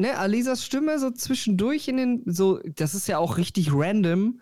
[0.00, 4.40] ne, Alisas Stimme so zwischendurch in den, so, das ist ja auch richtig random,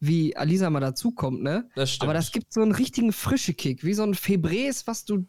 [0.00, 1.68] wie Alisa mal dazukommt, ne?
[1.74, 2.04] Das stimmt.
[2.04, 5.26] Aber das gibt so einen richtigen frische Kick, wie so ein Febrés, was du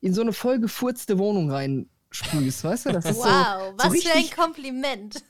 [0.00, 2.92] in so eine voll gefurzte Wohnung reinsprühst, weißt du?
[2.92, 5.22] Das ist Wow, so, was so für ein Kompliment.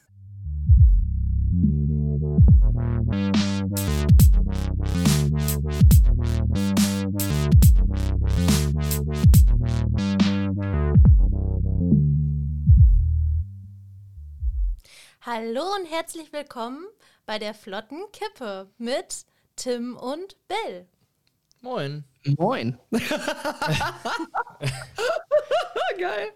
[15.27, 16.85] Hallo und herzlich willkommen
[17.25, 19.25] bei der flotten Kippe mit
[19.57, 20.87] Tim und Bill.
[21.63, 22.05] Moin.
[22.37, 22.79] Moin.
[25.99, 26.29] Geil.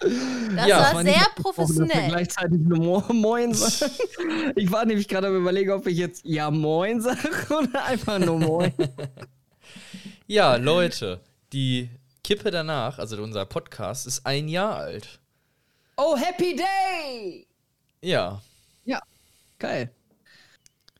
[0.00, 2.08] Das Ja, war sehr professionell.
[2.08, 3.92] gleichzeitig nur Mo Moin sagen.
[4.56, 8.38] Ich war nämlich gerade am überlegen, ob ich jetzt Ja Moin sage oder einfach nur
[8.38, 8.74] Moin.
[10.26, 11.20] Ja, Leute,
[11.52, 11.88] die
[12.24, 15.20] Kippe danach, also unser Podcast, ist ein Jahr alt.
[15.96, 17.46] Oh, Happy Day!
[18.02, 18.42] Ja,
[18.84, 19.00] Ja,
[19.58, 19.90] geil.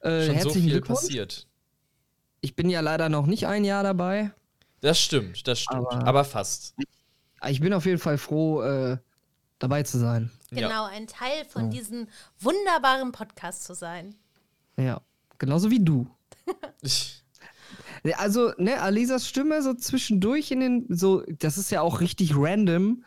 [0.00, 1.00] Äh, schon so herzlichen viel Glückwunsch.
[1.00, 1.47] passiert.
[2.41, 4.33] Ich bin ja leider noch nicht ein Jahr dabei.
[4.81, 5.86] Das stimmt, das stimmt.
[5.86, 6.75] Aber- Aber, fast.
[7.48, 8.98] Ich bin auf jeden Fall froh, äh,
[9.59, 10.31] dabei zu sein.
[10.50, 10.69] Ja.
[10.69, 12.09] Genau, ein Teil von diesem
[12.41, 14.14] wunderbaren Podcast zu sein.
[14.77, 15.00] Ja,
[15.39, 16.06] genauso wie du.
[18.05, 22.33] Ja, Also, ne, Alisas Stimme so zwischendurch in den, so, das ist ja auch richtig
[22.34, 23.05] random,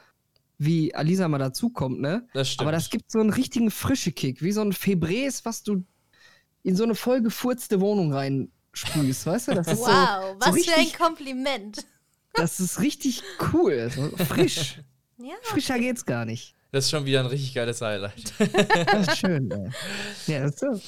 [0.58, 2.28] wie Alisa mal dazukommt, ne?
[2.34, 2.62] das stimmt.
[2.68, 5.84] Aber das gibt so einen richtigen frische Kick, wie so ein Febrés, was du
[6.64, 9.54] in so eine voll gefurzte Wohnung reinsprühst, weißt du?
[9.54, 9.90] Das ist Wow, so,
[10.40, 11.86] was so für ein richtig, Kompliment.
[12.34, 13.22] das ist richtig
[13.54, 14.80] cool, so frisch.
[15.18, 16.56] Ja, Frischer geht's gar nicht.
[16.72, 18.34] das ist schon wieder ein richtig geiles Highlight.
[18.38, 19.70] Das ist schön, ey.
[20.28, 20.80] Ja, das ist so.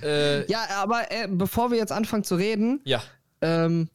[0.06, 3.02] äh, ja aber äh, bevor wir jetzt anfangen zu reden, ja,
[3.42, 3.88] ähm,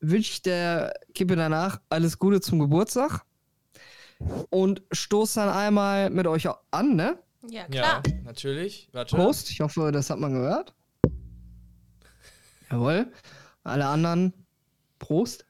[0.00, 3.22] wünsche ich der Kippe danach alles Gute zum Geburtstag
[4.50, 7.18] und stoß dann einmal mit euch an, ne?
[7.48, 8.02] ja, ja, klar.
[8.24, 8.88] natürlich.
[8.92, 9.16] Warte.
[9.16, 10.74] Prost, ich hoffe, das hat man gehört.
[12.70, 13.12] Jawohl.
[13.64, 14.32] Alle anderen,
[14.98, 15.44] Prost.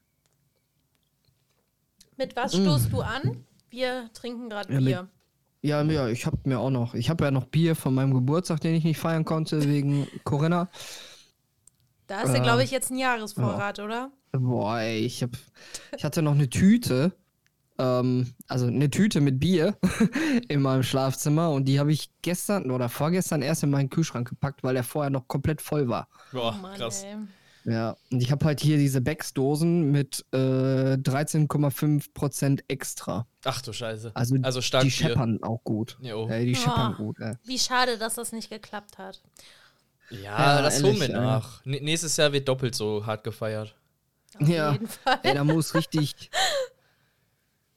[2.17, 3.45] Mit was stoßt du an?
[3.69, 4.73] Wir trinken gerade Mm.
[4.73, 5.09] Ja, mit- Bier.
[5.61, 8.61] Ja, ja, ich habe mir auch noch, ich habe ja noch Bier von meinem Geburtstag,
[8.61, 10.69] den ich nicht feiern konnte wegen Corinna.
[12.07, 14.11] Da ist ja, äh, glaube ich, jetzt ein Jahresvorrat, oder?
[14.31, 15.31] Boah, ey, ich hab,
[15.97, 17.11] ich hatte noch eine Tüte,
[17.79, 19.75] ähm, also eine Tüte mit Bier
[20.47, 24.63] in meinem Schlafzimmer und die habe ich gestern oder vorgestern erst in meinen Kühlschrank gepackt,
[24.63, 26.07] weil der vorher noch komplett voll war.
[26.31, 27.03] Boah, Oh Mann, krass.
[27.03, 27.15] ey.
[27.65, 33.27] Ja, und ich habe halt hier diese Becks-Dosen mit äh, 13,5% extra.
[33.45, 34.11] Ach du Scheiße.
[34.15, 35.09] Also, Also stark die Bier.
[35.09, 35.97] scheppern auch gut.
[36.01, 36.27] Jo.
[36.29, 37.03] Äh, die scheppern Oh.
[37.03, 37.35] gut, ey.
[37.43, 39.21] Wie schade, dass das nicht geklappt hat.
[40.09, 40.17] Ja,
[40.57, 41.63] Ja, das holen wir nach.
[41.65, 43.75] Nächstes Jahr wird doppelt so hart gefeiert.
[44.39, 44.71] Auf Ja.
[44.71, 45.19] jeden Fall.
[45.23, 46.15] Ey, da muss richtig,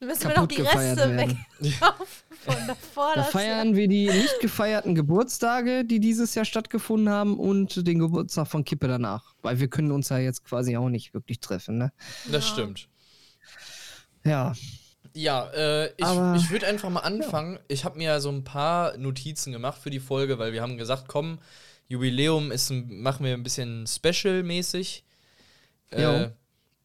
[0.06, 2.06] müssen wir noch die Reste wegkaufen
[2.44, 3.12] von davor.
[3.16, 8.46] Da feiern wir die nicht gefeierten Geburtstage, die dieses Jahr stattgefunden haben und den Geburtstag
[8.48, 9.34] von Kippe danach.
[9.42, 11.92] Weil wir können uns ja jetzt quasi auch nicht wirklich treffen, ne?
[12.30, 12.52] Das Ja.
[12.52, 12.88] stimmt.
[14.24, 14.52] Ja.
[15.14, 17.58] Ja, äh, ich, Aber- ich würde einfach mal anfangen.
[17.68, 21.04] Ich habe mir so ein paar Notizen gemacht für die Folge, weil wir haben gesagt,
[21.08, 21.38] komm,
[21.88, 25.04] Jubiläum ist ein, machen wir ein bisschen special-mäßig.
[25.92, 25.98] Jo.
[25.98, 26.30] Äh,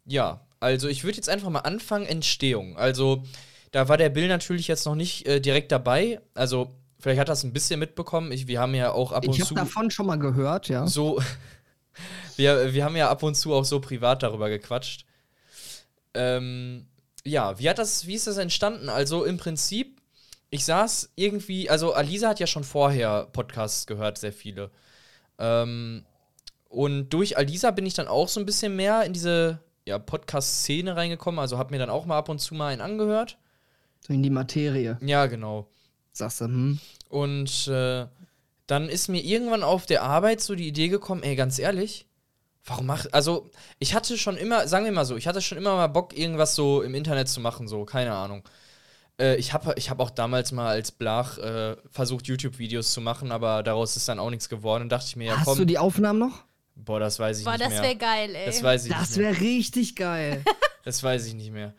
[0.05, 2.77] ja, also ich würde jetzt einfach mal anfangen, Entstehung.
[2.77, 3.23] Also,
[3.71, 6.21] da war der Bill natürlich jetzt noch nicht äh, direkt dabei.
[6.33, 8.31] Also, vielleicht hat er es ein bisschen mitbekommen.
[8.31, 10.87] Ich, wir haben ja auch ab und Ich habe zu davon schon mal gehört, ja.
[10.87, 11.21] so.
[12.37, 15.05] wir, wir haben ja ab und zu auch so privat darüber gequatscht.
[16.13, 16.87] Ähm,
[17.23, 18.89] ja, wie hat das, wie ist das entstanden?
[18.89, 20.01] Also im Prinzip,
[20.49, 24.71] ich saß irgendwie, also Alisa hat ja schon vorher Podcasts gehört, sehr viele.
[25.37, 26.05] Ähm,
[26.69, 30.95] und durch Alisa bin ich dann auch so ein bisschen mehr in diese ja, Podcast-Szene
[30.95, 31.39] reingekommen.
[31.39, 33.37] Also habe mir dann auch mal ab und zu mal einen angehört.
[34.05, 35.67] So in die Materie, Ja, genau.
[36.11, 36.79] sagst du, hm?
[37.09, 38.05] Und äh,
[38.67, 42.05] dann ist mir irgendwann auf der Arbeit so die Idee gekommen, ey, ganz ehrlich,
[42.65, 43.49] warum mach, also
[43.79, 46.53] ich hatte schon immer, sagen wir mal so, ich hatte schon immer mal Bock, irgendwas
[46.53, 48.43] so im Internet zu machen, so, keine Ahnung.
[49.19, 53.31] Äh, ich habe ich hab auch damals mal als Blach äh, versucht, YouTube-Videos zu machen,
[53.31, 55.65] aber daraus ist dann auch nichts geworden und dachte ich mir, ja Hast komm, du
[55.65, 56.43] die Aufnahmen noch?
[56.77, 57.81] Boah, das weiß ich Boah, nicht das mehr.
[57.83, 58.45] wäre geil, ey.
[58.45, 59.31] das weiß ich Das nicht mehr.
[59.31, 60.43] wäre richtig geil.
[60.85, 61.73] Das weiß ich nicht mehr.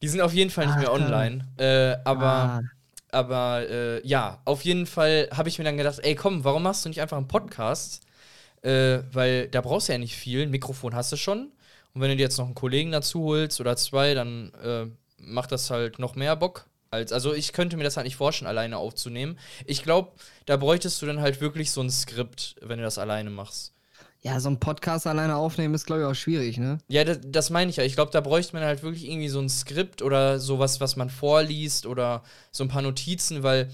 [0.00, 0.94] Die sind auf jeden Fall nicht mehr Ah.
[0.94, 1.46] online.
[1.58, 2.60] Äh, aber Ah,
[3.10, 6.82] Aber äh, ja, auf jeden Fall habe ich mir dann gedacht, ey komm, warum machst
[6.84, 8.00] du nicht einfach einen Podcast?
[8.62, 10.42] Äh, weil da brauchst du ja nicht viel.
[10.42, 11.52] Ein Mikrofon hast du schon.
[11.92, 14.86] Und wenn du dir jetzt noch einen Kollegen dazu holst oder zwei, dann äh,
[15.18, 16.64] macht das halt noch mehr Bock.
[16.90, 19.38] Als, also ich könnte mir das halt nicht vorstellen, alleine aufzunehmen.
[19.66, 20.12] Ich glaube,
[20.46, 23.74] da bräuchtest du dann halt wirklich so ein Skript, wenn du das alleine machst.
[24.24, 26.78] Ja, so ein Podcast alleine aufnehmen ist, glaube ich, auch schwierig, ne?
[26.88, 27.84] Ja, das, das meine ich ja.
[27.84, 31.10] Ich glaube, da bräuchte man halt wirklich irgendwie so ein Skript oder sowas, was man
[31.10, 32.22] vorliest oder
[32.52, 33.68] so ein paar Notizen, weil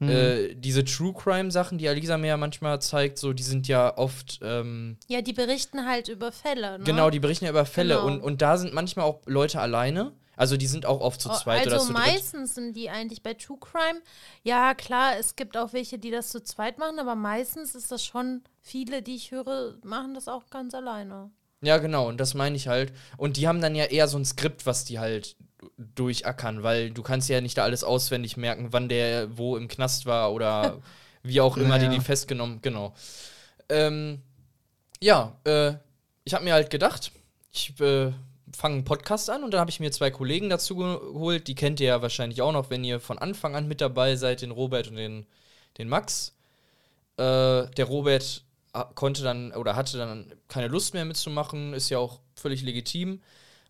[0.00, 0.08] Mhm.
[0.10, 4.38] äh, diese True Crime-Sachen, die Alisa mir ja manchmal zeigt, so, die sind ja oft.
[4.44, 6.84] Ähm, Ja, die berichten halt über Fälle, ne?
[6.84, 8.06] Genau, die berichten ja über Fälle Genau.
[8.06, 10.12] und, und da sind manchmal auch Leute alleine.
[10.38, 12.14] Also die sind auch oft zu zweit also oder zu dritt.
[12.14, 14.00] meistens sind die eigentlich bei True Crime.
[14.44, 18.04] Ja, klar, es gibt auch welche, die das zu zweit machen, aber meistens ist das
[18.04, 21.30] schon viele, die ich höre, machen das auch ganz alleine.
[21.60, 22.92] Ja, genau, und das meine ich halt.
[23.16, 25.34] Und die haben dann ja eher so ein Skript, was die halt
[25.76, 30.06] durchackern, weil du kannst ja nicht da alles auswendig merken, wann der wo im Knast
[30.06, 30.80] war oder
[31.24, 31.98] wie auch immer die Naja.
[31.98, 32.60] die festgenommen.
[32.62, 32.94] Genau.
[33.68, 34.22] Ähm,
[35.00, 35.74] ja, äh,
[36.22, 37.10] ich habe mir halt gedacht,
[37.50, 38.12] ich äh,
[38.56, 41.46] fange einen Podcast an und dann habe ich mir zwei Kollegen dazu geholt.
[41.48, 44.42] Die kennt ihr ja wahrscheinlich auch noch, wenn ihr von Anfang an mit dabei seid,
[44.42, 45.26] den Robert und den,
[45.78, 46.34] den Max.
[47.16, 48.44] Äh, der Robert
[48.94, 53.20] konnte dann oder hatte dann keine Lust mehr mitzumachen, ist ja auch völlig legitim.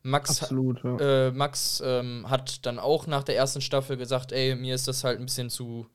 [0.03, 1.27] Max, Absolut, ja.
[1.29, 5.03] äh, Max ähm, hat dann auch nach der ersten Staffel gesagt, ey, mir ist das
[5.05, 5.87] halt ein bisschen zu,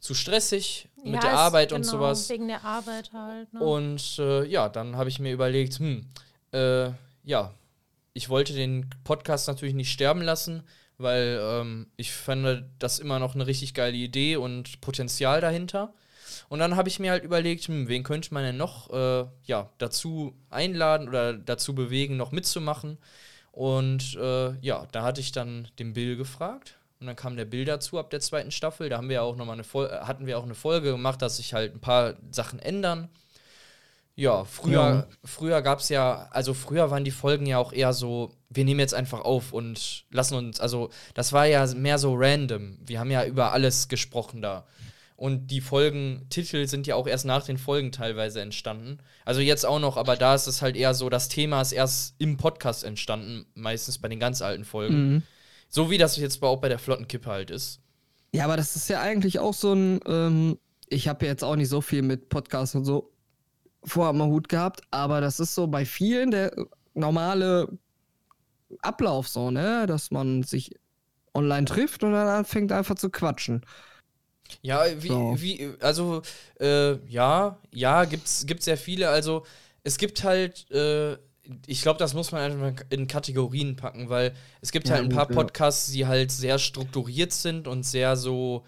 [0.00, 2.28] zu stressig mit Ja, der ist- Arbeit und genau, sowas.
[2.28, 3.52] Wegen der Arbeit halt.
[3.52, 3.60] Ne?
[3.60, 6.06] Und äh, ja, dann habe ich mir überlegt, hm,
[6.52, 6.90] äh,
[7.24, 7.52] ja,
[8.18, 10.64] ich wollte den Podcast natürlich nicht sterben lassen,
[10.96, 15.94] weil ähm, ich fand das immer noch eine richtig geile Idee und Potenzial dahinter.
[16.48, 19.70] Und dann habe ich mir halt überlegt, hm, wen könnte man denn noch äh, ja,
[19.78, 22.98] dazu einladen oder dazu bewegen, noch mitzumachen.
[23.52, 26.76] Und äh, ja, da hatte ich dann den Bill gefragt.
[26.98, 28.88] Und dann kam der Bill dazu ab der zweiten Staffel.
[28.88, 31.54] Da haben wir auch noch mal eine hatten wir auch eine Folge gemacht, dass sich
[31.54, 33.10] halt ein paar Sachen ändern.
[34.18, 35.06] Ja, früher, Ja.
[35.24, 38.80] früher gab es ja, also früher waren die Folgen ja auch eher so, wir nehmen
[38.80, 42.78] jetzt einfach auf und lassen uns, also das war ja mehr so random.
[42.84, 44.66] Wir haben ja über alles gesprochen da.
[45.14, 48.98] Und die Folgentitel sind ja auch erst nach den Folgen teilweise entstanden.
[49.24, 52.16] Also jetzt auch noch, aber da ist es halt eher so, das Thema ist erst
[52.18, 55.12] im Podcast entstanden, meistens bei den ganz alten Folgen.
[55.12, 55.22] Mhm.
[55.68, 57.80] So wie das jetzt auch bei der Flottenkippe halt ist.
[58.32, 60.00] Ja, aber das ist ja eigentlich auch so ein.
[60.06, 63.12] Ähm, ich habe ja jetzt auch nicht so viel mit Podcasts und so
[63.84, 66.52] vorher am Hut gehabt, aber das ist so bei vielen der
[66.94, 67.68] normale
[68.82, 69.86] Ablauf so, ne?
[69.86, 70.74] Dass man sich
[71.34, 73.64] online trifft und dann anfängt einfach zu quatschen.
[74.62, 75.38] Ja, wie, So.
[75.40, 76.22] wie, also,
[76.60, 79.08] äh, ja, ja, gibt's, gibt's sehr viele.
[79.10, 79.44] Also,
[79.84, 81.16] es gibt halt, äh,
[81.66, 85.10] ich glaube, das muss man einfach in Kategorien packen, weil es gibt Ja, halt ein
[85.10, 85.28] paar.
[85.30, 88.64] Podcasts, die halt sehr strukturiert sind und sehr so.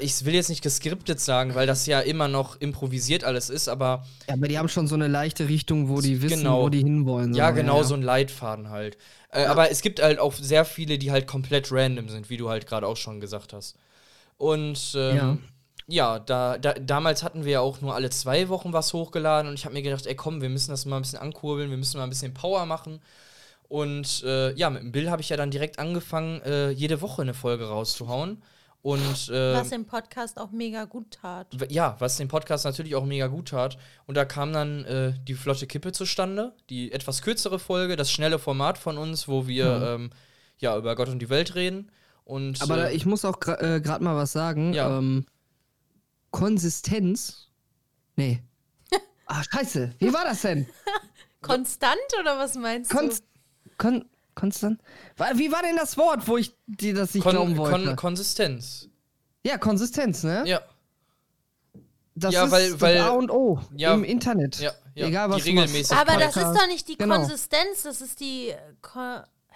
[0.00, 4.04] Ich will jetzt nicht geskriptet sagen, weil das ja immer noch improvisiert alles ist, aber
[4.28, 6.62] Ja, aber die haben schon so eine leichte Richtung, wo die wissen, Genau.
[6.62, 7.34] wo die hinwollen.
[7.34, 8.96] ja, so, genau, so ein Leitfaden halt.
[9.30, 12.48] Äh, Aber es gibt halt auch sehr viele, die halt komplett random sind, wie du
[12.48, 13.74] halt gerade auch schon gesagt hast.
[14.38, 15.36] Und ähm, Ja.
[15.88, 19.54] ja, da, da, damals hatten wir ja auch nur alle zwei Wochen was hochgeladen und
[19.58, 21.98] ich habe mir gedacht, ey komm, wir müssen das mal ein bisschen ankurbeln, wir müssen
[21.98, 23.00] mal ein bisschen Power machen.
[23.68, 27.22] Und äh, ja, mit dem Bill habe ich ja dann direkt angefangen, äh, jede Woche
[27.22, 28.42] eine Folge rauszuhauen.
[28.84, 31.46] Und äh, Was dem Podcast auch mega gut tat.
[31.70, 33.78] ja, was den Podcast natürlich auch mega gut tat.
[34.06, 38.38] Und da kam dann äh, die flotte Kippe zustande, die etwas kürzere Folge, das schnelle
[38.38, 39.94] Format von uns, wo wir Ja.
[39.94, 40.10] ähm,
[40.58, 41.90] ja über Gott und die Welt reden.
[42.24, 44.74] Und Aber da, äh, ich muss auch gerade äh, grad mal was sagen.
[44.74, 44.98] Ja.
[44.98, 45.24] Ähm,
[46.30, 47.48] Konsistenz.
[48.16, 48.42] Nee.
[49.26, 49.94] Ah, scheiße.
[50.00, 50.66] Wie war das denn?
[51.40, 53.24] Konstant oder was meinst Konst
[53.78, 54.04] kon
[54.34, 54.80] konstant?
[55.34, 57.86] Wie war denn das Wort, wo ich dir das nicht glauben Kon wollte?
[57.86, 58.88] Kon Konsistenz.
[59.44, 60.42] ja, Konsistenz, ne?
[60.46, 60.60] Ja,
[62.16, 64.60] Das Ja, ist weil- das weil- A und O Ja, im Internet.
[64.60, 65.90] ja, ja, Egal, die was du regelmäßig- machst.
[65.90, 65.96] du?
[66.12, 67.16] Aber das ist doch nicht die Genau.
[67.16, 68.50] Konsistenz, das ist die.
[68.50, 69.00] äh, Ko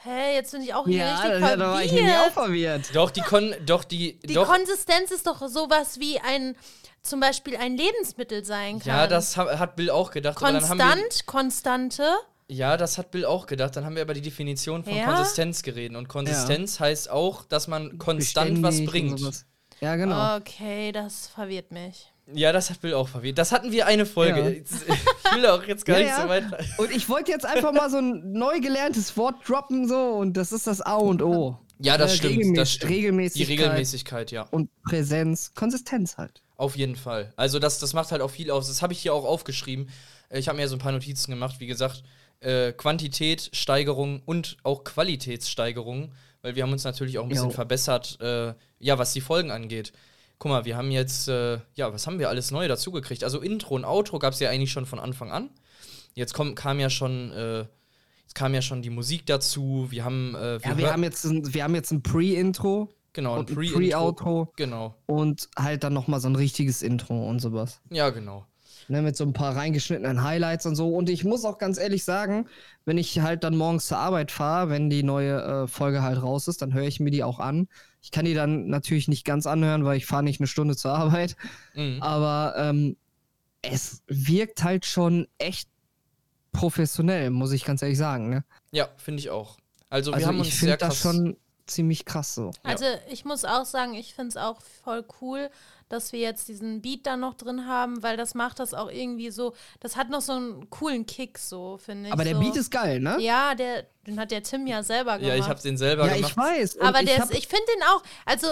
[0.01, 2.87] Hä, jetzt bin ich auch hier Ja, richtig da, da war ich nämlich auch verwirrt.
[2.87, 2.97] verwirrt.
[2.97, 6.55] doch, die Kon doch, die, Die doch, Konsistenz ist doch sowas wie ein,
[7.03, 8.89] zum Beispiel ein Lebensmittel sein kann.
[8.89, 10.37] ja, das ha hat Bill auch gedacht.
[10.41, 12.05] aber dann haben wir, Konstant, Konstante.
[12.49, 13.77] Ja, das hat Bill auch gedacht.
[13.77, 15.05] Dann haben wir aber die Definition von Ja?
[15.05, 15.97] Konsistenz geredet.
[15.97, 19.45] Und Konsistenz heißt auch, dass man konstant was Beständig und bringt.
[19.81, 20.37] Ja, genau.
[20.37, 22.11] Okay, das verwirrt mich.
[22.33, 23.39] Ja, das hat Bill auch verwirrt.
[23.39, 24.41] Das hatten wir eine Folge.
[24.41, 24.49] Ja.
[24.51, 26.23] Ich will auch jetzt gar Ja, nicht ja.
[26.23, 26.45] so weit.
[26.79, 30.53] Und ich wollte jetzt einfach mal so ein neu gelerntes Wort droppen, so, und das
[30.53, 31.59] ist das A und O.
[31.79, 32.35] Ja, das Äh, stimmt.
[32.43, 32.91] Regelmäß- Das stimmt.
[32.91, 33.59] Die Regelmäßigkeit.
[33.61, 34.43] Regelmäßigkeit, ja.
[34.51, 36.43] Und Präsenz, Konsistenz halt.
[36.57, 37.33] Auf jeden Fall.
[37.37, 38.67] Also das, das macht halt auch viel aus.
[38.69, 39.89] Das habe ich hier auch aufgeschrieben.
[40.29, 41.61] Äh, Ich habe mir so ein paar Notizen gemacht.
[41.61, 42.03] Wie gesagt,
[42.41, 46.13] äh, Quantität, Steigerung und auch Qualitätssteigerung.
[46.43, 47.51] Weil wir haben uns natürlich auch ein bisschen Jo.
[47.51, 49.93] verbessert, äh, ja, was die Folgen angeht.
[50.39, 53.25] Guck mal, wir haben jetzt, äh, ja, was haben wir alles neu dazugekriegt?
[53.25, 55.51] Also Intro und Outro gab es ja eigentlich schon von Anfang an.
[56.15, 57.65] Jetzt kommt, kam ja schon, äh,
[58.23, 59.89] jetzt kam ja schon die Musik dazu.
[59.91, 63.41] Wir haben, äh, Ja, wir haben jetzt ein, wir haben jetzt ein Pre-Intro genau ein
[63.41, 63.79] und ein Pre-Intro.
[63.79, 64.95] Pre-Outro genau.
[65.07, 67.81] und halt dann nochmal so ein richtiges Intro und sowas.
[67.91, 68.47] Ja, genau.
[68.91, 70.97] Ne, mit so ein paar reingeschnittenen Highlights und so.
[70.97, 72.47] Und ich muss auch ganz ehrlich sagen,
[72.87, 76.49] wenn ich halt dann morgens zur Arbeit fahre, wenn die neue äh, Folge halt raus
[76.49, 77.69] ist, dann höre ich mir die auch an.
[78.01, 80.93] Ich kann die dann natürlich nicht ganz anhören, weil ich fahre nicht eine Stunde zur
[80.93, 81.37] Arbeit.
[81.75, 81.99] Mhm.
[82.01, 82.97] Aber ähm,
[83.61, 85.69] es wirkt halt schon echt
[86.53, 88.31] professionell, muss ich ganz ehrlich sagen.
[88.31, 88.45] Ne?
[88.71, 89.59] Ja, finde ich auch.
[89.91, 91.01] Also, wir Also haben ich uns sehr finde das krass.
[91.03, 91.37] schon
[91.69, 92.47] ziemlich krass so.
[92.65, 92.71] Ja.
[92.71, 95.51] Also ich muss auch sagen, ich finde es auch voll cool,
[95.89, 99.31] dass wir jetzt diesen Beat da noch drin haben, weil das macht das auch irgendwie
[99.31, 102.13] so, das hat noch so einen coolen Kick, so finde ich.
[102.13, 102.41] Aber der so.
[102.41, 103.17] Beat ist geil, ne?
[103.21, 105.35] Ja, der, den hat der Tim ja selber gemacht.
[105.35, 106.31] ja, ich habe den selber Ja, gemacht.
[106.31, 106.79] ich weiß.
[106.81, 108.47] Aber ich ist, ich finde den auch, also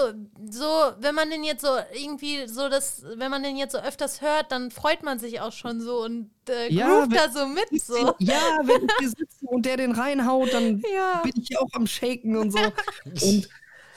[0.50, 0.64] so,
[1.00, 4.50] wenn man den jetzt so irgendwie so das, wenn man den jetzt so öfters hört,
[4.50, 8.14] dann freut man sich auch schon so und äh, Ja, wenn- da so mit so.
[8.18, 11.22] Ja, wenn ich hier sitze und der den reinhaut, dann Ja.
[11.22, 12.58] bin ich auch am Shaken und so.
[13.26, 13.48] Und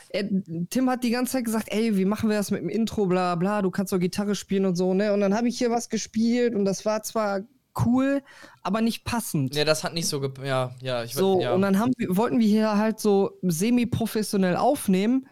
[0.09, 0.25] äh,
[0.69, 3.35] Tim hat die ganze Zeit gesagt, ey, wie machen wir das mit dem Intro, bla
[3.35, 5.13] bla, du kannst doch Gitarre spielen und so, ne?
[5.13, 7.41] Und dann habe ich hier was gespielt und das war zwar
[7.85, 8.21] cool,
[8.63, 9.55] aber nicht passend.
[9.55, 11.53] Ja, das hat nicht so ja, ja, ich So, ja.
[11.53, 15.27] und dann haben, wollten wir hier halt so semi-professionell aufnehmen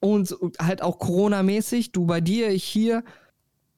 [0.00, 3.02] und halt auch Corona-mäßig, du bei dir, ich hier.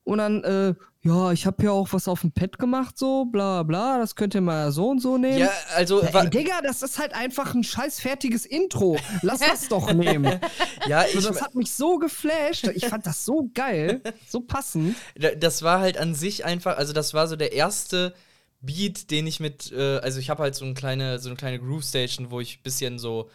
[0.04, 3.62] Und dann, äh, ja, ich habe hier auch was auf dem Pad gemacht, so, bla
[3.62, 5.38] bla, das könnt ihr mal so und so nehmen.
[5.38, 8.96] ja, also wa- Ey, Digga, das ist halt einfach ein scheiß fertiges Intro.
[9.22, 10.40] Lass das doch nehmen.
[10.88, 12.66] ja, Also ich das hat mich so geflasht.
[12.74, 14.96] Ich fand das so geil, so passend.
[15.16, 18.12] Da- das war halt an sich einfach, also das war so der erste
[18.60, 21.60] Beat, den ich mit, äh, also ich habe halt so eine kleine, so eine kleine
[21.60, 23.30] Groove Station, wo ich ein bisschen so,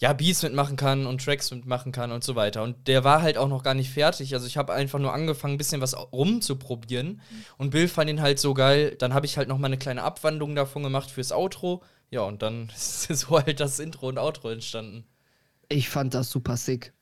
[0.00, 2.62] ja, Beats mitmachen kann und Tracks mitmachen kann und so weiter.
[2.62, 4.34] Und der war halt auch noch gar nicht fertig.
[4.34, 7.20] Also ich habe einfach nur angefangen, ein bisschen was rumzuprobieren.
[7.56, 8.94] Und Bill fand ihn halt so geil.
[8.98, 11.82] Dann habe ich halt noch mal eine kleine Abwandlung davon gemacht fürs Outro.
[12.10, 15.06] Ja, und dann ist so halt das Intro und Outro entstanden.
[15.68, 16.92] Ich fand das super sick.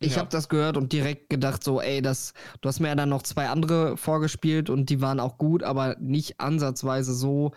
[0.00, 0.18] Ich Ja.
[0.18, 3.22] habe das gehört und direkt gedacht so, ey, das, du hast mir ja dann noch
[3.22, 7.52] zwei andere vorgespielt und die waren auch gut, aber nicht ansatzweise so,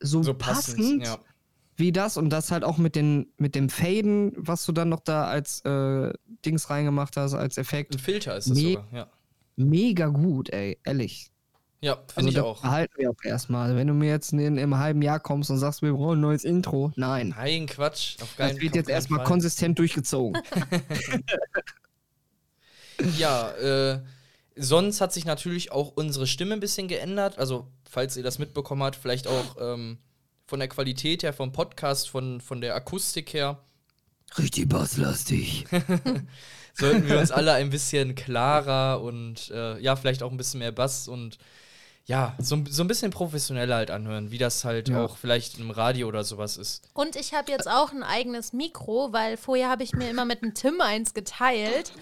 [0.00, 1.18] so, So passend, passend, ja.
[1.80, 5.00] Wie das und das halt auch mit den mit dem Faden, was du dann noch
[5.00, 6.12] da als äh,
[6.46, 8.74] Dings reingemacht hast als Effekt, Ein Filter ist das Nee.
[8.74, 9.06] sogar, ja.
[9.56, 11.30] mega gut, ey, ehrlich.
[11.82, 12.60] Ja, finde Also ich auch.
[12.62, 13.74] behalten wir auch erstmal.
[13.74, 16.44] Wenn du mir jetzt in, im halben Jahr kommst und sagst, wir brauchen ein neues
[16.44, 17.34] Intro, nein.
[17.36, 18.16] Nein, Quatsch.
[18.20, 20.40] Auf keinen, Das wird jetzt erstmal konsistent durchgezogen.
[23.16, 24.00] Ja, äh,
[24.56, 27.38] sonst hat sich natürlich auch unsere Stimme ein bisschen geändert.
[27.38, 29.98] Also, falls ihr das mitbekommen habt, vielleicht auch ähm,
[30.50, 33.58] von der Qualität her, vom Podcast, von, von der Akustik her,
[34.36, 35.64] Richtig basslastig.
[36.74, 40.72] sollten wir uns alle ein bisschen klarer und äh, ja, vielleicht auch ein bisschen mehr
[40.72, 41.38] Bass und
[42.06, 45.04] ja, so, so ein bisschen professioneller halt anhören, wie das halt Ja.
[45.04, 46.82] auch vielleicht im Radio oder sowas ist.
[46.94, 50.42] Und ich habe jetzt auch ein eigenes Mikro, weil vorher habe ich mir immer mit
[50.42, 51.92] dem Tim eins geteilt.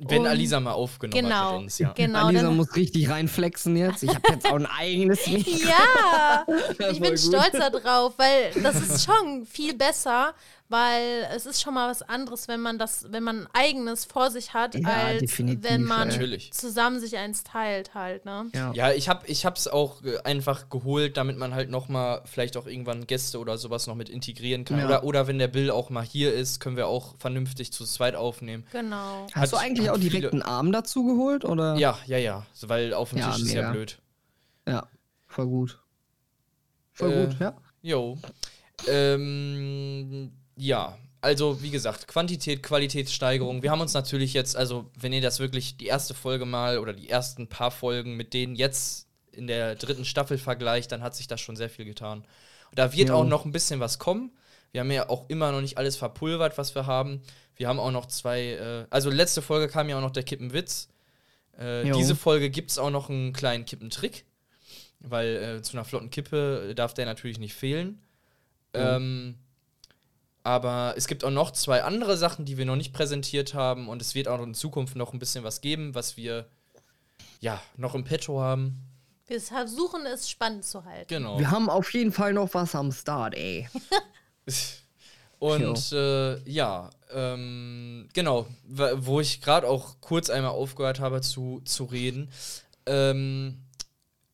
[0.00, 1.92] Wenn Und- Alisa mal aufgenommen hat Genau, mit uns, ja.
[1.92, 2.26] genau.
[2.26, 4.02] Alisa muss richtig reinflexen jetzt.
[4.04, 5.50] Ich habe jetzt auch ein eigenes Mikro.
[5.68, 6.46] Ja,
[6.92, 7.18] ich bin gut.
[7.20, 10.34] stolz darauf, weil das ist schon viel besser,
[10.70, 14.30] weil es ist schon mal was anderes, wenn man das, wenn man ein eigenes vor
[14.30, 16.52] sich hat, Ja, als definitiv, wenn man Natürlich.
[16.52, 18.50] zusammen sich eins teilt halt, ne?
[18.54, 18.72] Ja.
[18.74, 22.56] Ja, ich hab, ich hab's auch äh, einfach geholt, damit man halt noch mal vielleicht
[22.56, 24.78] auch irgendwann Gäste oder sowas noch mit integrieren kann.
[24.78, 24.84] Ja.
[24.86, 28.14] Oder, oder wenn der Bill auch mal hier ist, können wir auch vernünftig zu zweit
[28.14, 28.66] aufnehmen.
[28.72, 29.26] Genau.
[29.32, 31.44] Hast du Hat- eigentlich hat auch direkt einen Arm dazu geholt?
[31.46, 31.76] Oder?
[31.76, 32.46] Ja, ja, ja.
[32.52, 33.98] So, weil auf dem Ja, Tisch ist ja blöd.
[34.68, 34.86] Ja,
[35.26, 35.78] voll gut.
[36.92, 37.56] Voll Äh, gut, ja.
[37.80, 38.18] Jo.
[38.86, 43.62] Ähm, ja, also wie gesagt, Quantität, Qualitätssteigerung.
[43.62, 46.92] Wir haben uns natürlich jetzt, also wenn ihr das wirklich die erste Folge mal oder
[46.92, 51.26] die ersten paar Folgen mit denen jetzt in der dritten Staffel vergleicht, dann hat sich
[51.26, 52.20] das schon sehr viel getan.
[52.70, 53.16] Und da wird Jo.
[53.16, 54.32] auch noch ein bisschen was kommen.
[54.72, 57.22] Wir haben ja auch immer noch nicht alles verpulvert, was wir haben.
[57.56, 60.88] Wir haben auch noch zwei, äh, also letzte Folge kam ja auch noch der Kippenwitz.
[61.58, 64.24] Äh, diese Folge gibt es auch noch einen kleinen Kippentrick,
[65.00, 68.00] weil äh, zu einer flotten Kippe darf der natürlich nicht fehlen.
[68.74, 69.36] Ähm,
[70.42, 74.02] aber es gibt auch noch zwei andere Sachen, die wir noch nicht präsentiert haben und
[74.02, 76.46] es wird auch in Zukunft noch ein bisschen was geben, was wir
[77.40, 78.82] ja noch im Petto haben.
[79.26, 81.08] Wir versuchen es spannend zu halten.
[81.08, 81.38] Genau.
[81.38, 83.68] Wir haben auf jeden Fall noch was am Start, ey.
[85.38, 91.84] Und äh, ja, ähm, genau, wo ich gerade auch kurz einmal aufgehört habe zu, zu
[91.84, 92.30] reden.
[92.86, 93.62] Ähm,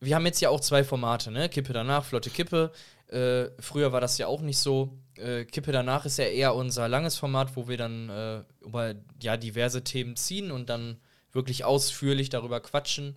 [0.01, 1.49] wir haben jetzt ja auch zwei Formate, ne?
[1.49, 2.73] Kippe danach, flotte Kippe.
[3.09, 4.97] Äh, früher war das ja auch nicht so.
[5.19, 9.37] Äh, Kippe danach ist ja eher unser langes Format, wo wir dann äh, über ja,
[9.37, 10.99] diverse Themen ziehen und dann
[11.33, 13.17] wirklich ausführlich darüber quatschen.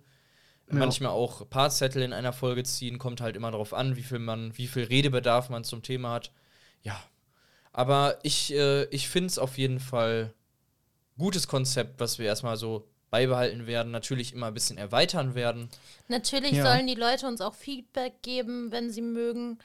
[0.70, 0.74] Ja.
[0.74, 4.56] Manchmal auch Partzettel in einer Folge ziehen, kommt halt immer darauf an, wie viel man,
[4.58, 6.32] wie viel Redebedarf man zum Thema hat.
[6.82, 7.00] Ja.
[7.72, 10.34] Aber ich, äh, ich finde es auf jeden Fall
[11.16, 15.68] gutes Konzept, was wir erstmal so beibehalten werden, natürlich immer ein bisschen erweitern werden.
[16.08, 16.64] Natürlich Ja.
[16.64, 19.58] sollen die Leute uns auch Feedback geben, wenn sie mögen.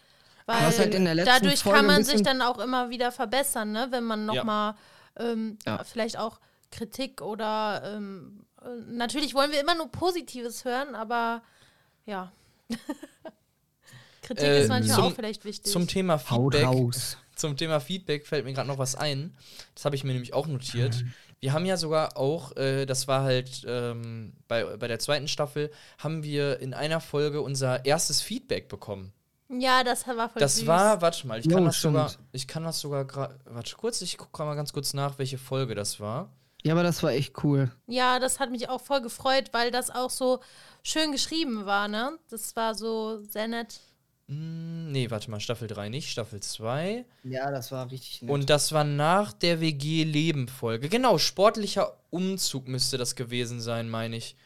[0.46, 3.72] Weil halt in der letzten dadurch Folge kann man sich dann auch immer wieder verbessern,
[3.72, 3.88] ne?
[3.92, 4.34] wenn man Ja.
[4.36, 4.76] nochmal
[5.18, 5.84] ähm, Ja.
[5.84, 6.40] vielleicht auch
[6.72, 11.44] Kritik oder ähm, äh, natürlich wollen wir immer nur Positives hören, aber
[12.06, 12.32] ja.
[14.22, 15.72] Kritik Äh, ist manchmal zum- auch vielleicht wichtig.
[15.72, 16.68] Zum Thema Haut Feedback.
[16.68, 17.18] raus.
[17.36, 19.36] Zum Thema Feedback fällt mir gerade noch was ein.
[19.74, 21.02] Das habe ich mir nämlich auch notiert.
[21.02, 21.14] Mhm.
[21.40, 25.72] Wir haben ja sogar auch, äh, das war halt ähm, bei, bei der zweiten Staffel,
[25.98, 29.12] haben wir in einer Folge unser erstes Feedback bekommen.
[29.50, 30.68] Ja, das war voll Das süß.
[30.68, 34.02] war, warte mal, ich kann Jo, das sogar, ich kann das sogar gerade, warte kurz,
[34.02, 36.30] ich gucke mal ganz kurz nach, welche Folge das war.
[36.64, 37.72] Ja, aber das war echt cool.
[37.88, 40.40] Ja, das hat mich auch voll gefreut, weil das auch so
[40.82, 42.18] schön geschrieben war, ne?
[42.30, 43.82] Das war so sehr nett.
[44.30, 47.04] Hm, nee, warte mal, Staffel 3 nicht, Staffel 2.
[47.24, 48.32] Ja, das war richtig nett.
[48.32, 50.88] Und das war nach der WG-Leben-Folge.
[50.88, 54.38] Genau, sportlicher Umzug müsste das gewesen sein, meine ich.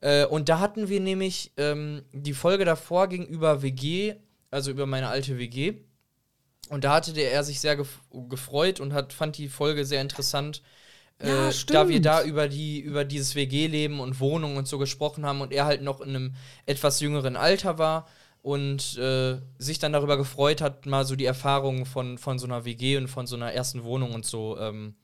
[0.00, 4.14] Äh, und da hatten wir nämlich ähm, die Folge davor gegenüber WG,
[4.50, 5.74] also über meine alte WG.
[6.68, 10.00] Und da hatte der er sich sehr gef gefreut und hat, fand die Folge sehr
[10.00, 10.62] interessant.
[11.22, 15.26] Ja, äh, da wir da über die über dieses WG-Leben und Wohnung und so gesprochen
[15.26, 18.06] haben und er halt noch in einem etwas jüngeren Alter war
[18.42, 22.64] und äh, sich dann darüber gefreut hat, mal so die Erfahrungen von, von so einer
[22.64, 24.94] WG und von so einer ersten Wohnung und so ähm,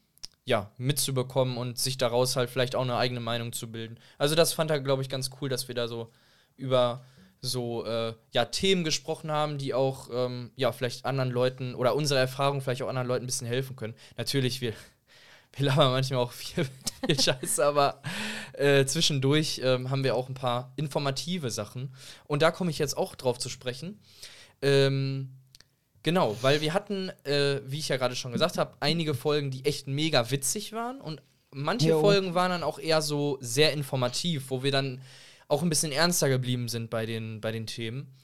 [0.46, 3.98] ja, mitzubekommen und sich daraus halt vielleicht auch eine eigene Meinung zu bilden.
[4.16, 6.10] Also das fand er, glaube ich, ganz cool, dass wir da so
[6.56, 7.04] über
[7.40, 12.20] so äh, ja, Themen gesprochen haben, die auch ähm, ja, vielleicht anderen Leuten oder unsere
[12.20, 13.94] Erfahrung vielleicht auch anderen Leuten ein bisschen helfen können.
[14.16, 14.72] Natürlich, wir,
[15.56, 16.66] wir labern manchmal auch viel,
[17.06, 18.00] viel Scheiße, aber
[18.52, 21.92] äh, zwischendurch ähm, haben wir auch ein paar informative Sachen.
[22.26, 24.00] Und da komme ich jetzt auch drauf zu sprechen.
[24.62, 25.35] Ähm,
[26.06, 29.64] genau, weil wir hatten, äh, wie ich ja gerade schon gesagt habe, einige Folgen, die
[29.64, 31.20] echt mega witzig waren und
[31.50, 32.00] manche Jo.
[32.00, 35.02] Folgen waren dann auch eher so sehr informativ, wo wir dann
[35.48, 38.14] auch ein bisschen ernster geblieben sind bei den, bei den Themen.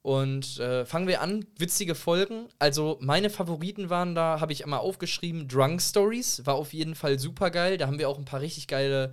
[0.00, 2.48] Und äh, fangen wir an, witzige Folgen.
[2.58, 7.18] Also meine Favoriten waren da, habe ich immer aufgeschrieben, Drunk Stories, war auf jeden Fall
[7.18, 7.76] super geil.
[7.76, 9.12] Da haben wir auch ein paar richtig geile,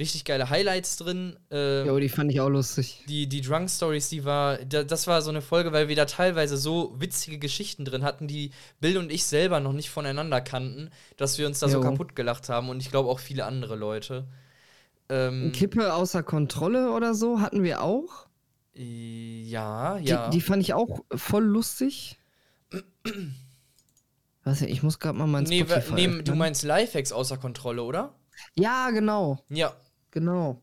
[0.00, 1.36] richtig geile Highlights drin.
[1.52, 3.04] Äh, Jo, die fand ich auch lustig.
[3.08, 6.06] die, die Drunk Stories, die war, da, das war so eine Folge, weil wir da
[6.06, 10.90] teilweise so witzige Geschichten drin hatten, die Bill und ich selber noch nicht voneinander kannten,
[11.16, 11.82] dass wir uns da so Jo.
[11.84, 14.26] kaputt gelacht haben und ich glaube auch viele andere Leute.
[15.08, 18.26] Ähm, Kippe außer Kontrolle oder so hatten wir auch.
[18.74, 20.30] ja, Die, ja.
[20.30, 22.18] die fand ich auch voll lustig.
[24.44, 27.82] Weiß nicht, ich muss gerade mal mein nee, Spotify nee, du meinst Lifehacks außer Kontrolle,
[27.82, 28.14] oder?
[28.54, 29.74] Ja, genau, Ja.
[30.10, 30.62] Genau.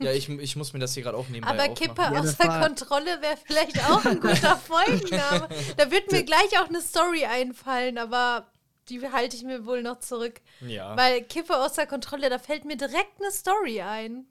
[0.00, 1.74] Ja, ich, ich muss mir das hier gerade auch nebenbei Aber aufmachen.
[1.76, 5.48] Kippe Ja, das außer Kontrolle wäre vielleicht auch ein guter Folgenname.
[5.76, 8.48] Da wird mir gleich auch eine Story einfallen, aber
[8.88, 10.40] die halte ich mir wohl noch zurück.
[10.60, 10.96] Ja.
[10.96, 14.26] Weil Kippe außer Kontrolle, da fällt mir direkt eine Story ein.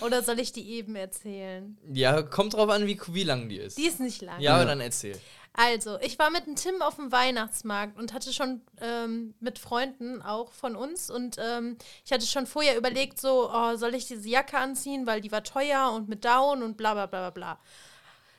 [0.00, 1.76] Oder soll ich die eben erzählen?
[1.92, 3.78] ja, kommt drauf an, wie, wie lang die ist.
[3.78, 4.40] Die ist nicht lang.
[4.40, 5.18] ja, aber dann erzähl.
[5.54, 10.22] Also, ich war mit dem Tim auf dem Weihnachtsmarkt und hatte schon ähm, mit Freunden
[10.22, 14.28] auch von uns und ähm, ich hatte schon vorher überlegt, so, oh, soll ich diese
[14.28, 17.58] Jacke anziehen, weil die war teuer und mit Down und bla bla bla bla bla.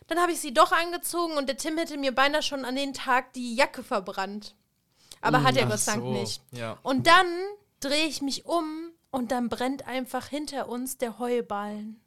[0.08, 2.94] Dann habe ich sie doch angezogen und der Tim hätte mir beinahe schon an den
[2.94, 4.56] Tag die Jacke verbrannt.
[5.22, 6.42] Aber hat er Ach Gott sei Dank so, nicht.
[6.52, 6.78] Ja.
[6.82, 7.28] Und dann
[7.80, 12.02] drehe ich mich um und dann brennt einfach hinter uns der Heuballen.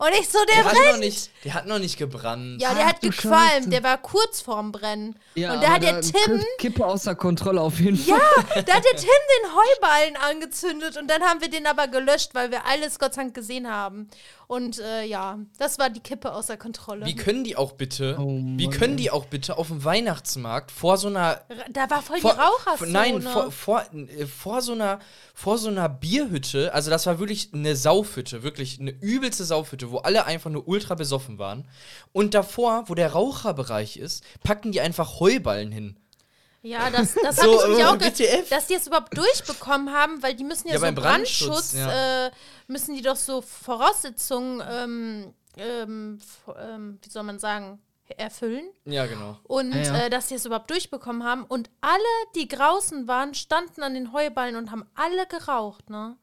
[0.00, 0.92] Und ich so, der, Der hat, brennt.
[0.92, 2.62] noch nicht, der hat noch nicht gebrannt.
[2.62, 3.68] Ja, der Ach hat gequalmt, Scheiße.
[3.68, 5.16] der war kurz vorm Brennen.
[5.34, 8.16] Ja, und da hat der Tim, Kippe außer Kontrolle auf jeden Fall.
[8.16, 12.30] ja, da hat der Tim den Heuballen angezündet und dann haben wir den aber gelöscht,
[12.34, 14.08] weil wir alles Gott sei Dank gesehen haben.
[14.48, 17.04] Und äh, ja, das war die Kippe außer Kontrolle.
[17.04, 20.96] Wie können die auch bitte, Oh wie können die auch bitte auf dem Weihnachtsmarkt vor
[20.96, 22.90] so einer da war voll vor, die Raucherzone.
[22.90, 25.00] Nein, vor, vor, äh, vor, so einer,
[25.34, 29.98] vor so einer Bierhütte, also das war wirklich eine Saufhütte, wirklich eine übelste Saufhütte, wo
[29.98, 31.68] alle einfach nur ultra besoffen waren.
[32.12, 35.98] Und davor, wo der Raucherbereich ist, packen die einfach Heuballen hin.
[36.68, 38.48] Ja, das, das So, habe ich mich äh, auch ge WTF?
[38.48, 41.74] dass die es überhaupt durchbekommen haben, weil die müssen ja, Ja, so beim Brandschutz, Brandschutz,
[41.74, 42.26] ja.
[42.26, 42.30] äh,
[42.66, 46.18] müssen die doch so Voraussetzungen, ähm, ähm,
[46.58, 47.80] ähm, wie soll man sagen,
[48.16, 48.64] erfüllen.
[48.84, 49.38] Ja, genau.
[49.44, 49.98] Und Ja, ja.
[50.06, 51.44] Äh, dass sie es überhaupt durchbekommen haben.
[51.44, 51.98] Und alle,
[52.34, 56.16] die draußen waren, standen an den Heuballen und haben alle geraucht, ne?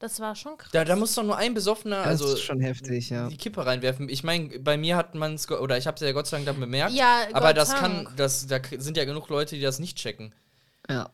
[0.00, 0.70] Das war schon krass.
[0.72, 3.28] Da, da muss doch nur ein Besoffener, Das also ist schon heftig, ja.
[3.28, 4.08] die Kippe reinwerfen.
[4.08, 6.46] Ich meine, bei mir hat man es, oder ich habe es ja Gott sei Dank
[6.46, 6.94] dann bemerkt.
[6.94, 7.80] Ja, aber Gott das Dank.
[7.80, 10.34] kann, das, da sind ja genug Leute, die das nicht checken.
[10.88, 11.10] Ja,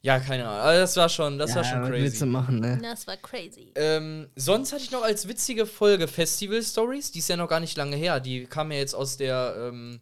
[0.00, 0.60] Ja, keine Ahnung.
[0.62, 2.18] Also das war schon, das war schon crazy.
[2.20, 2.80] du machen, ne?
[2.82, 3.70] Das war crazy.
[3.74, 7.12] Ähm, sonst hatte ich noch als witzige Folge Festival Stories.
[7.12, 8.18] Die ist ja noch gar nicht lange her.
[8.18, 10.00] Die kam ja jetzt aus der ähm,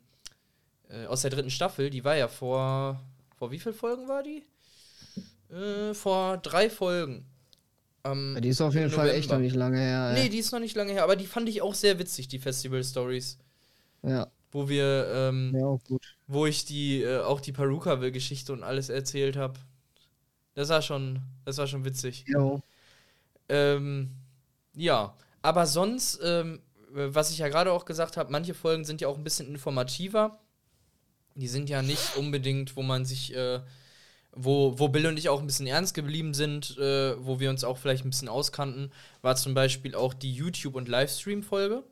[0.88, 1.90] äh, aus der dritten Staffel.
[1.90, 3.00] Die war ja vor
[3.36, 4.44] vor wie viel Folgen war die?
[5.52, 7.26] Äh, vor drei Folgen.
[8.02, 9.34] Am Die ist auf jeden Fall echt November.
[9.34, 10.12] noch nicht lange her.
[10.14, 10.28] Nee, ey.
[10.28, 12.82] die ist noch nicht lange her, aber die fand ich auch sehr witzig, die Festival
[12.84, 13.38] Stories.
[14.02, 16.16] Ja, Wo wir, ähm, ja, auch gut.
[16.26, 19.58] wo ich die, äh, auch die Perukaville-Geschichte und alles erzählt habe.
[20.54, 22.24] Das war schon, das war schon witzig.
[22.26, 22.60] Jo.
[23.48, 24.10] Ähm,
[24.74, 26.60] ja, aber sonst, ähm,
[26.94, 29.48] äh, was ich ja gerade auch gesagt habe, manche Folgen sind ja auch ein bisschen
[29.48, 30.38] informativer.
[31.34, 33.60] Die sind ja nicht unbedingt, wo man sich, äh,
[34.32, 37.64] wo, wo Bill und ich auch ein bisschen ernst geblieben sind, äh, wo wir uns
[37.64, 41.82] auch vielleicht ein bisschen auskannten, war zum Beispiel auch die YouTube- und Livestream-Folge.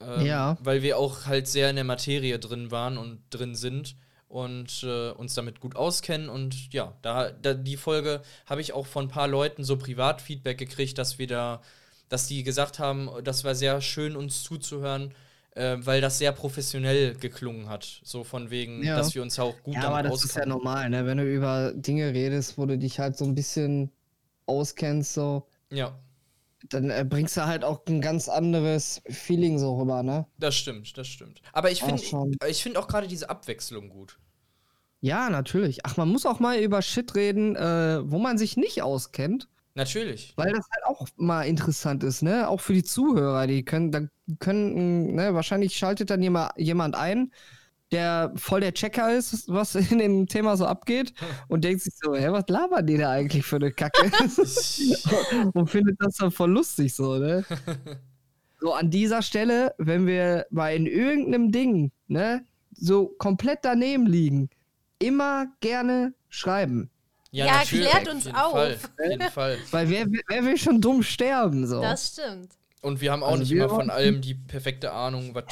[0.00, 0.56] Ähm, Ja.
[0.60, 3.96] Weil wir auch halt sehr in der Materie drin waren und drin sind
[4.28, 6.28] und äh, uns damit gut auskennen.
[6.28, 10.58] Und ja, da, da die Folge habe ich auch von ein paar Leuten so Privatfeedback
[10.58, 11.62] gekriegt, dass wir da,
[12.08, 15.14] dass die gesagt haben, das war sehr schön, uns zuzuhören,
[15.58, 18.00] äh, weil das sehr professionell geklungen hat.
[18.04, 18.96] So von wegen, Ja.
[18.96, 21.04] dass wir uns auch gut Ja, damit aber das ist ja normal, ne?
[21.06, 23.90] Wenn du über Dinge redest, wo du dich halt so ein bisschen
[24.46, 25.98] auskennst, so, Ja,
[26.70, 30.26] dann äh, bringst du halt auch ein ganz anderes Feeling so rüber, ne?
[30.38, 31.40] das stimmt, das stimmt.
[31.52, 32.02] Aber ich finde
[32.48, 34.18] ich find auch gerade diese Abwechslung gut.
[35.00, 35.86] Ja, natürlich.
[35.86, 40.32] Ach, man muss auch mal über Shit reden, äh, wo man sich nicht auskennt, Natürlich.
[40.34, 42.48] weil das halt auch mal interessant ist, ne?
[42.48, 44.00] Auch für die Zuhörer, die können, da
[44.40, 47.30] können, ne, wahrscheinlich schaltet dann jemand, jemand ein,
[47.92, 51.14] der voll der Checker ist, was in dem Thema so abgeht
[51.48, 54.10] und denkt sich so, hä, was labern die da eigentlich für eine Kacke?
[55.54, 57.44] und findet das dann voll lustig so, ne?
[58.60, 64.50] So an dieser Stelle, wenn wir mal in irgendeinem Ding, ne, so komplett daneben liegen,
[64.98, 66.90] immer gerne schreiben.
[67.30, 68.52] Ja, klärt uns auf.
[68.52, 69.58] Fall, auf jeden Fall.
[69.70, 71.80] Weil wer, wer will schon dumm sterben, so?
[71.80, 72.52] Das stimmt.
[72.80, 75.44] Und wir haben auch Also nicht immer von allem die perfekte Ahnung, was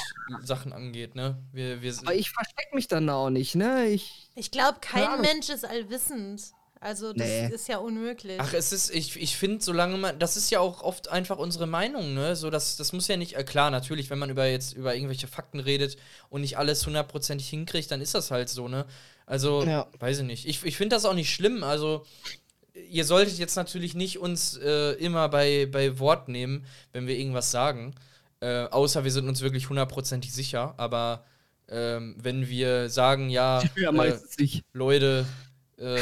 [0.43, 1.37] Sachen angeht, ne?
[1.51, 3.87] Wir, wir Aber ich versteck mich dann auch nicht, ne?
[3.87, 5.21] Ich, Ich glaube, kein.
[5.21, 6.41] Mensch ist allwissend.
[6.79, 7.47] Also das Nee.
[7.53, 8.37] ist ja unmöglich.
[8.39, 11.65] Ach, es ist, ich, ich finde, solange man, das ist ja auch oft einfach unsere
[11.67, 12.35] Meinung, ne?
[12.35, 15.27] So, das, das muss ja nicht, äh, klar, natürlich, wenn man über jetzt über irgendwelche
[15.27, 15.97] Fakten redet
[16.29, 18.85] und nicht alles hundertprozentig hinkriegt, dann ist das halt so, ne?
[19.27, 19.87] Also, Ja.
[19.99, 20.47] weiß ich nicht.
[20.47, 22.03] Ich, ich finde das auch nicht schlimm, also
[22.89, 27.51] ihr solltet jetzt natürlich nicht uns äh, immer bei, bei Wort nehmen, wenn wir irgendwas
[27.51, 27.93] sagen.
[28.39, 30.73] Äh, außer wir sind uns wirklich hundertprozentig sicher.
[30.77, 31.25] Aber
[31.67, 34.17] ähm, wenn wir sagen, ja, ja äh.
[34.73, 35.25] Leute,
[35.79, 35.99] äh,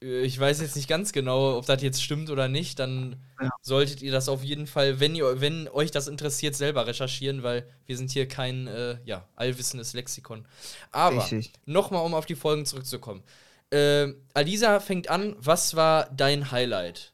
[0.00, 3.50] ich weiß jetzt nicht ganz genau, ob das jetzt stimmt oder nicht, dann Ja.
[3.62, 7.66] solltet ihr das auf jeden Fall, wenn ihr, wenn euch das interessiert, selber recherchieren, weil
[7.86, 10.46] wir sind hier kein äh, ja, allwissendes Lexikon.
[10.92, 11.28] Aber
[11.66, 13.22] nochmal, um auf die Folgen zurückzukommen.
[13.70, 17.12] Äh, Alisa fängt an, was war dein Highlight?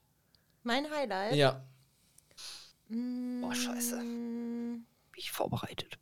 [0.62, 1.36] mein Highlight.
[1.36, 1.62] Ja.
[2.88, 3.96] Boah, scheiße.
[3.96, 5.98] Mm, Bin ich vorbereitet.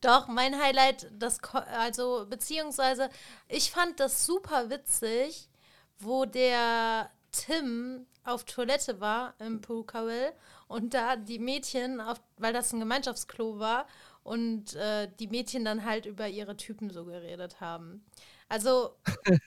[0.00, 3.10] Doch, mein Highlight, das, also, beziehungsweise,
[3.48, 5.48] ich fand das super witzig,
[5.98, 10.32] wo der Tim auf Toilette war im Pukawil
[10.68, 13.86] und da die Mädchen, auf, weil das ein Gemeinschaftsklo war,
[14.24, 18.04] und äh, die Mädchen dann halt über ihre Typen so geredet haben.
[18.48, 18.94] Also,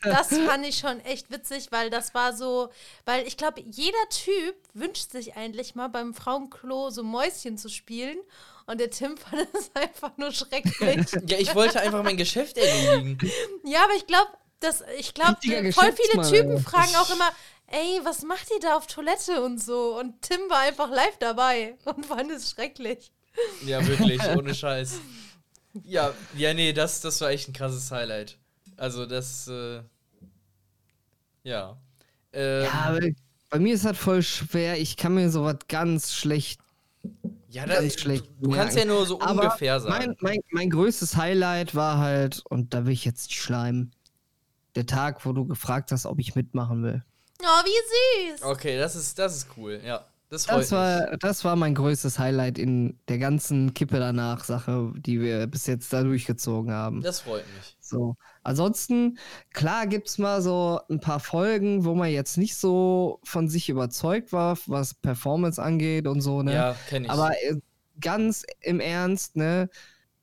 [0.01, 2.69] das fand ich schon echt witzig, weil das war so,
[3.05, 8.17] weil ich glaube, jeder Typ wünscht sich eigentlich mal beim Frauenklo so Mäuschen zu spielen
[8.67, 11.05] und der Tim fand es einfach nur schrecklich.
[11.27, 13.17] Ja, ich wollte einfach mein Geschäft erledigen.
[13.65, 16.63] ja, aber ich glaube, dass ich glaube, Richtiger voll viele Typen Alter.
[16.63, 17.29] fragen auch immer,
[17.67, 19.99] ey, was macht ihr da auf Toilette und so?
[19.99, 23.11] Und Tim war einfach live dabei und fand es schrecklich.
[23.65, 24.99] Ja, wirklich, ohne Scheiß.
[25.83, 28.37] Ja, ja, nee, das, das war echt ein krasses Highlight.
[28.77, 29.81] Also, das, äh,
[31.43, 31.77] ja.
[32.31, 32.99] Ähm, Ja, aber
[33.49, 34.79] bei mir ist das voll schwer.
[34.79, 36.61] Ich kann mir sowas ganz schlecht.
[37.55, 38.97] Ja, ganz schlecht Du, du kannst ja merken.
[38.99, 39.93] nur so Aber ungefähr sagen.
[39.93, 43.91] Mein, mein, mein größtes Highlight war halt, und da will ich jetzt nicht schleimen,
[44.75, 47.03] der Tag, wo du gefragt hast, ob ich mitmachen will.
[47.41, 48.43] Oh, wie süß.
[48.43, 50.05] Okay, das ist, das ist cool, ja.
[50.29, 54.91] Das freut Das war, das war mein größtes Highlight in der ganzen Kippe danach Sache,
[54.97, 57.01] die wir bis jetzt da durchgezogen haben.
[57.01, 57.77] Das freut mich.
[57.79, 58.15] So.
[58.45, 59.17] Ansonsten,
[59.53, 64.31] klar gibt's mal so ein paar Folgen, wo man jetzt nicht so von sich überzeugt
[64.31, 66.53] war, was Performance angeht und so, ne?
[66.53, 67.11] Ja, kenne ich.
[67.11, 67.55] Aber äh,
[67.99, 69.67] ganz im Ernst, ne?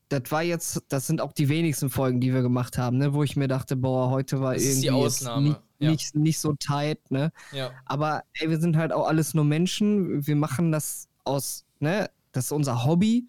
[0.08, 3.12] Das war jetzt, das sind auch die wenigsten Folgen, die wir gemacht haben, ne?
[3.12, 5.90] Wo ich mir dachte, boah, heute war Das irgendwie jetzt nicht, ja.
[5.90, 7.32] nicht, nicht so tight, ne?
[7.50, 7.72] ja.
[7.86, 10.24] Aber ey, wir sind halt auch alles nur Menschen.
[10.24, 12.08] Wir machen das aus, ne?
[12.30, 13.26] Das ist unser Hobby.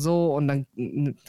[0.00, 0.66] So, und dann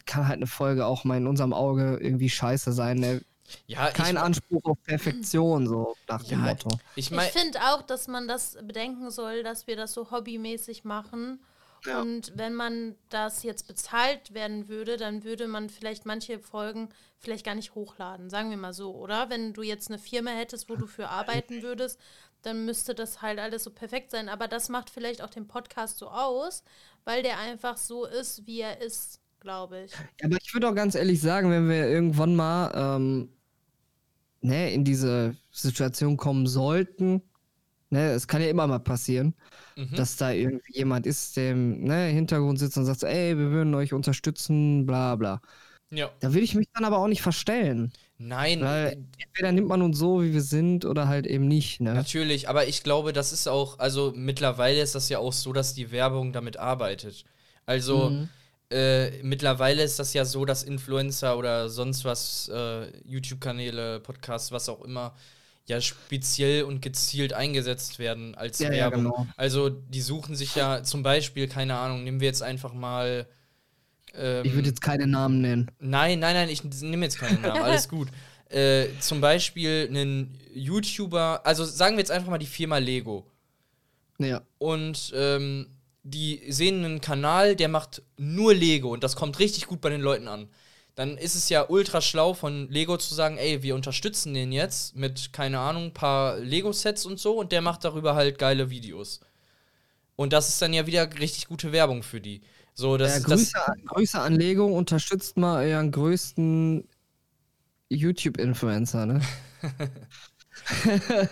[0.06, 3.00] kann halt eine Folge auch mal in unserem Auge irgendwie scheiße sein.
[3.00, 3.22] Ne?
[3.68, 6.80] ja Kein ich, Anspruch auf Perfektion, so nach dem Ja, Motto.
[6.96, 10.84] ich Ich meine, finde auch, dass man das bedenken soll, dass wir das so hobbymäßig
[10.84, 11.40] machen
[11.86, 12.02] Ja.
[12.02, 17.46] Und wenn man das jetzt bezahlt werden würde, dann würde man vielleicht manche Folgen vielleicht
[17.46, 19.30] gar nicht hochladen, sagen wir mal so, oder?
[19.30, 22.00] Wenn du jetzt eine Firma hättest, wo du für arbeiten würdest,
[22.42, 24.30] dann müsste das halt alles so perfekt sein.
[24.30, 26.64] Aber das macht vielleicht auch den Podcast so aus,
[27.06, 30.06] weil der einfach so ist, wie er ist, glaube ich.
[30.20, 33.30] Ja, aber ich würde auch ganz ehrlich sagen, wenn wir irgendwann mal ähm,
[34.42, 37.22] ne, in diese Situation kommen sollten,
[37.90, 39.36] ne, es kann ja immer mal passieren,
[39.76, 39.96] Mhm.
[39.96, 43.74] dass da irgendwie jemand ist, der im ne, Hintergrund sitzt und sagt ey, wir würden
[43.76, 45.42] euch unterstützen, bla bla.
[45.92, 46.10] ja.
[46.20, 47.94] Da würde ich mich dann aber auch nicht verstellen.
[48.22, 52.06] Nein, Weil entweder nimmt man uns so, wie wir sind, oder halt eben nicht, ne?
[52.06, 55.74] Natürlich, aber ich glaube, das ist auch, also mittlerweile ist das ja auch so, dass
[55.74, 57.26] die Werbung damit arbeitet.
[57.66, 58.30] Also Mhm.
[58.72, 64.70] äh, mittlerweile ist das ja so, dass Influencer oder sonst was, äh, YouTube-Kanäle, Podcasts, was
[64.70, 65.16] auch immer,
[65.68, 68.90] ja speziell und gezielt eingesetzt werden als Ja, ja, Werbung.
[68.90, 69.28] genau.
[69.36, 73.28] Also die suchen sich ja zum Beispiel, keine Ahnung, nehmen wir jetzt einfach mal.
[74.20, 75.72] Ähm, Ich würde jetzt keine Namen nennen.
[75.80, 78.10] Nein, nein, nein, ich nehme jetzt keinen Namen, alles gut.
[78.50, 83.28] Äh, zum Beispiel einen YouTuber, also sagen wir jetzt einfach mal die Firma Lego.
[84.18, 84.42] Ja.
[84.58, 85.68] Und ähm,
[86.02, 90.02] die sehen einen Kanal, der macht nur Lego und das kommt richtig gut bei den
[90.02, 90.50] Leuten an.
[90.96, 94.96] Dann ist es ja ultra schlau von Lego zu sagen, ey, wir unterstützen den jetzt
[94.96, 99.20] mit, keine Ahnung, ein paar Lego-Sets und so und der macht darüber halt geile Videos.
[100.16, 102.42] Und das ist dann ja wieder richtig gute Werbung für die.
[102.80, 106.88] So, das, äh, das, Grüße, an- Grüße an Lego, unterstützt mal euren größten
[107.90, 109.22] YouTube-Influencer, ne?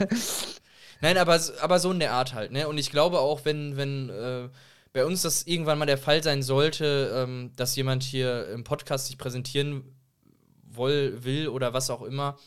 [1.01, 2.67] Nein, aber, aber so in der Art halt, ne?
[2.67, 4.49] Und ich glaube auch, wenn, wenn äh,
[4.91, 9.07] bei uns das irgendwann mal der Fall sein sollte, ähm, dass jemand hier im Podcast
[9.07, 9.83] sich präsentieren
[10.63, 12.37] woll, will oder was auch immer,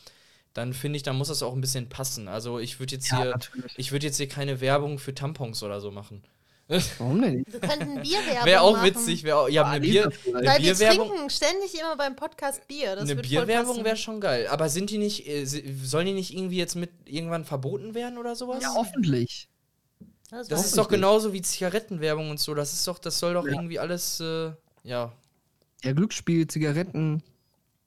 [0.53, 2.27] dann finde ich, dann muss das auch ein bisschen passen.
[2.27, 3.73] Also ich würde jetzt hier, natürlich.
[3.77, 6.23] ich würde jetzt hier keine Werbung für Tampons oder so machen.
[6.99, 7.51] Warum denn nicht?
[7.51, 8.85] Wir könnten Bierwerbung Wäre auch machen.
[8.85, 11.09] witzig, wäre auch, ja, eine, Bier, eine Weil wir Bierwerbung.
[11.09, 12.95] trinken ständig immer beim Podcast Bier.
[12.95, 14.47] Das Eine Bierwerbung wäre schon geil.
[14.47, 18.35] Aber sind die nicht, äh, sollen die nicht irgendwie jetzt mit irgendwann verboten werden oder
[18.35, 18.63] sowas?
[18.63, 19.49] Ja, hoffentlich.
[20.29, 22.53] Das, Das ist doch genauso wie Zigarettenwerbung und so.
[22.55, 23.51] Das ist doch, das soll doch Ja.
[23.51, 24.51] irgendwie alles, äh,
[24.83, 25.11] ja.
[25.83, 27.21] Ja, Glücksspiel, Zigaretten.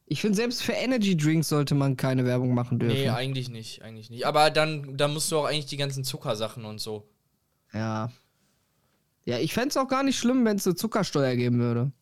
[0.06, 2.94] Ich finde, selbst für Energy Drinks sollte man keine Werbung machen dürfen.
[2.98, 4.26] Nee, eigentlich nicht, eigentlich nicht.
[4.26, 7.08] Aber dann, dann musst du auch eigentlich die ganzen Zuckersachen und so.
[7.72, 8.10] ja.
[9.24, 11.92] Ja, ich fände es auch gar nicht schlimm, wenn es eine Zuckersteuer geben würde.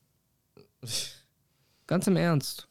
[1.87, 2.69] Ganz im Ernst.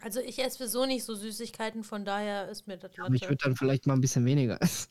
[0.00, 3.36] Also ich esse sowieso nicht so Süßigkeiten, von daher ist mir das Aber ich würde
[3.42, 4.88] dann vielleicht mal ein bisschen weniger essen.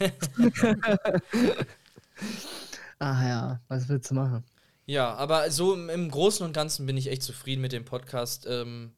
[2.98, 4.44] Ach ja, was willst du machen?
[4.86, 8.46] Ja, aber so im, im Großen und Ganzen bin ich echt zufrieden mit dem Podcast.
[8.48, 8.92] Ähm,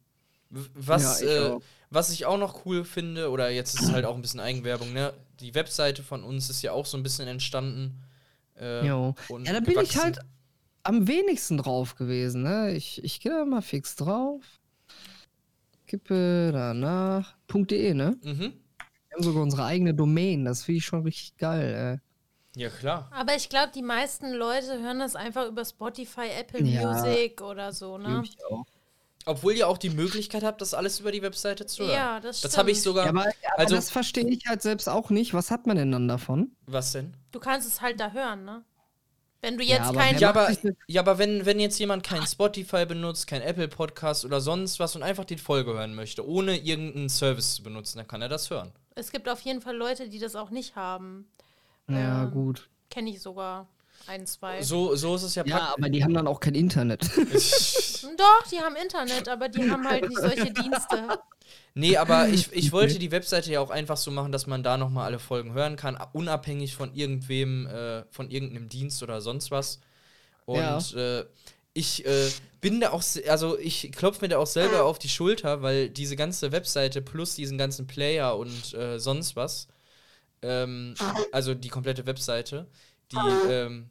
[0.50, 1.62] was, Ja, ich äh, auch.
[1.90, 4.92] was ich auch noch cool finde, oder jetzt ist es halt auch ein bisschen Eigenwerbung,
[4.92, 5.12] ne?
[5.40, 8.00] Die Webseite von uns ist ja auch so ein bisschen entstanden.
[8.58, 10.18] Äh, Ja, da bin ich halt
[10.82, 12.42] am wenigsten drauf gewesen.
[12.42, 12.72] Ne?
[12.72, 14.42] Ich, ich gehe da mal fix drauf.
[15.86, 17.34] Kippe danach.
[17.52, 18.16] .de, ne?
[18.22, 18.38] Mhm.
[18.40, 20.44] Wir haben sogar unsere eigene Domain.
[20.44, 22.00] Das finde ich schon richtig geil.
[22.56, 23.10] Ja, klar.
[23.12, 26.92] Aber ich glaube, die meisten Leute hören das einfach über Spotify, Apple Ja.
[26.92, 28.22] Music oder so, ne?
[28.24, 28.64] Ich auch.
[29.26, 31.94] Obwohl ihr auch die Möglichkeit habt, das alles über die Webseite zu hören.
[31.94, 32.96] Ja, das Das habe ich stimmt.
[32.96, 33.04] sogar.
[33.06, 35.32] Ja, aber, aber also, das verstehe ich halt selbst auch nicht.
[35.32, 36.52] Was hat man denn dann davon?
[36.66, 37.14] was denn?
[37.34, 38.62] Du kannst es halt da hören, ne?
[39.40, 40.18] Wenn du Ja, jetzt aber kein.
[40.18, 44.40] Ja, aber, ja, aber wenn, wenn jetzt jemand kein Spotify benutzt, kein Apple Podcast oder
[44.40, 48.22] sonst was und einfach die Folge hören möchte, ohne irgendeinen Service zu benutzen, dann kann
[48.22, 48.70] er das hören.
[48.94, 51.26] Es gibt auf jeden Fall Leute, die das auch nicht haben.
[51.88, 52.68] Ja, Ähm, gut.
[52.88, 53.66] Kenne ich sogar
[54.06, 54.62] ein, zwei.
[54.62, 57.02] So, so ist es ja Ja, aber die haben dann auch kein Internet.
[58.16, 61.18] Doch, die haben Internet, aber die haben halt nicht solche Dienste.
[61.74, 64.76] Nee, aber ich, ich wollte die Webseite ja auch einfach so machen, dass man da
[64.76, 69.80] nochmal alle Folgen hören kann, unabhängig von irgendwem, äh, von irgendeinem Dienst oder sonst was.
[70.46, 71.24] Und äh,
[71.72, 72.30] ich äh,
[72.60, 76.16] bin da auch, also ich klopfe mir da auch selber auf die Schulter, weil diese
[76.16, 79.68] ganze Webseite plus diesen ganzen Player und äh, sonst was,
[80.42, 80.94] ähm,
[81.32, 82.66] also die komplette Webseite,
[83.10, 83.90] die, ähm,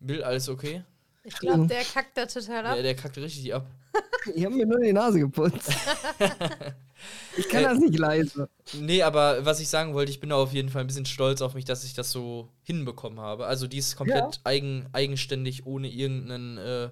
[0.00, 0.82] Bill, alles okay?
[1.24, 2.74] Ich glaube, der kackt da total ab.
[2.74, 3.66] Der, der kackt richtig ab.
[4.36, 5.68] Die haben mir nur die Nase geputzt.
[7.36, 8.48] ich kann Äh, das nicht leise.
[8.74, 11.42] Nee, aber was ich sagen wollte, ich bin da auf jeden Fall ein bisschen stolz
[11.42, 13.46] auf mich, dass ich das so hinbekommen habe.
[13.46, 16.90] Also die ist komplett eigen, eigenständig, ohne irgendeinen, äh,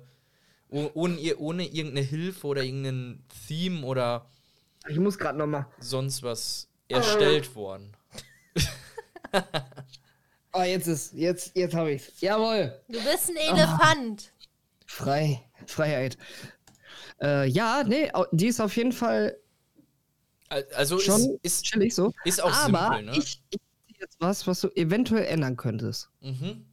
[0.70, 4.26] oh- ohne, ohne irgendeine Hilfe oder irgendeinen Theme oder
[4.88, 5.66] Ich muss gerade noch mal.
[5.78, 7.92] sonst was erstellt worden.
[10.52, 12.20] Oh, jetzt ist, jetzt, jetzt habe ich's.
[12.20, 12.74] Jawohl.
[12.88, 14.32] Du bist ein Elefant.
[14.86, 16.18] Frei, Freiheit.
[17.22, 19.37] Äh, ja, nee, die ist auf jeden Fall
[20.48, 22.12] Al- Also schon ist, ist, chillig so.
[22.24, 23.12] ist auch Aber simpel, ne?
[23.18, 26.11] ich, ich sehe jetzt was, was du eventuell ändern könntest.
[26.20, 26.64] mhm.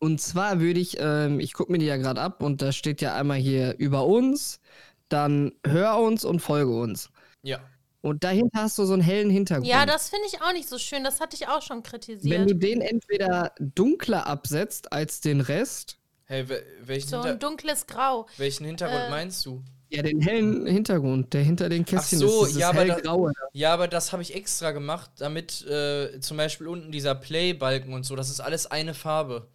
[0.00, 3.00] Und zwar würde ich, ähm, ich gucke mir die ja gerade ab und da steht
[3.00, 4.60] ja einmal hier über uns,
[5.08, 7.08] dann hör uns und folge uns.
[7.42, 7.60] Ja.
[8.02, 9.66] Und dahinter hast du so einen hellen Hintergrund.
[9.66, 11.04] Ja, das finde ich auch nicht so schön.
[11.04, 12.50] Das hatte ich auch schon Wenn kritisiert.
[12.50, 17.86] du den entweder dunkler absetzt als den Rest, Hey, wel- welchen, So ein Hinter dunkles
[17.86, 18.26] Grau.
[18.36, 19.62] welchen Hintergrund äh, meinst du?
[19.90, 23.32] ja, den hellen Hintergrund, der hinter den Kästchen so, ist, ja, aber da- hellgraue.
[23.52, 28.04] Ja, aber das habe ich extra gemacht, damit äh, zum Beispiel unten dieser Play-Balken und
[28.04, 29.48] so, das ist alles eine Farbe.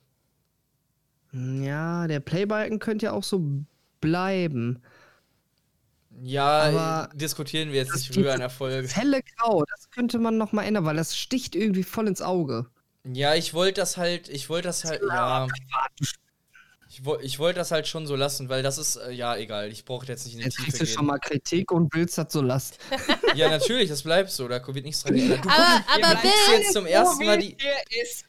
[1.31, 3.43] Ja, der Playbalken könnte ja auch so
[4.01, 4.81] bleiben.
[6.21, 8.81] Ja, Aber diskutieren wir jetzt nicht früher in der Folge.
[8.81, 12.21] Das helle Grau, das könnte man noch mal ändern, weil das sticht irgendwie voll ins
[12.21, 12.65] Auge.
[13.05, 15.47] Ja, ich wollte das halt, ich wollte das halt, ja.
[16.99, 19.71] Ich, woll- ich wollte das halt schon so lassen, weil das ist, äh, ja, egal,
[19.71, 20.93] ich brauche jetzt nicht in die Jetzt Tiefe kriegst du gehen.
[20.95, 22.73] schon mal Kritik und willst das so lassen.
[23.35, 25.45] Ja, natürlich, das bleibt so, da wird nichts dran geändert.
[25.45, 27.55] Du, Aber, aber guckst Bill, jetzt zum ersten Mal die,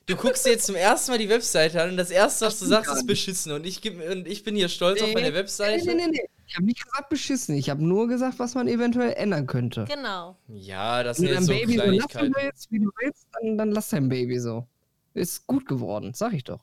[0.06, 2.66] du guckst dir jetzt zum ersten Mal die Webseite an und das erste, was du
[2.66, 3.52] sagst, ist beschissen.
[3.52, 5.84] Und ich, geb, und ich bin hier stolz auf meine Webseite.
[5.86, 6.28] Nee, nee, nee, nee.
[6.46, 7.54] Ich habe nicht gesagt beschissen.
[7.56, 9.84] Ich habe nur gesagt, was man eventuell ändern könnte.
[9.88, 10.36] genau.
[10.48, 12.34] Ja, das sind du jetzt dein so Baby so lassen Kleinigkeiten.
[12.44, 14.66] willst, wie du willst, dann, dann lass dein Baby so.
[15.14, 16.60] Ist gut geworden, sag ich doch.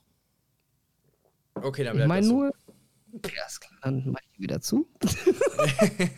[1.64, 2.36] Okay, dann Ich bleibt meine das so.
[2.36, 2.52] nur.
[3.34, 4.86] Ja, ist klar, dann mach ich wieder zu.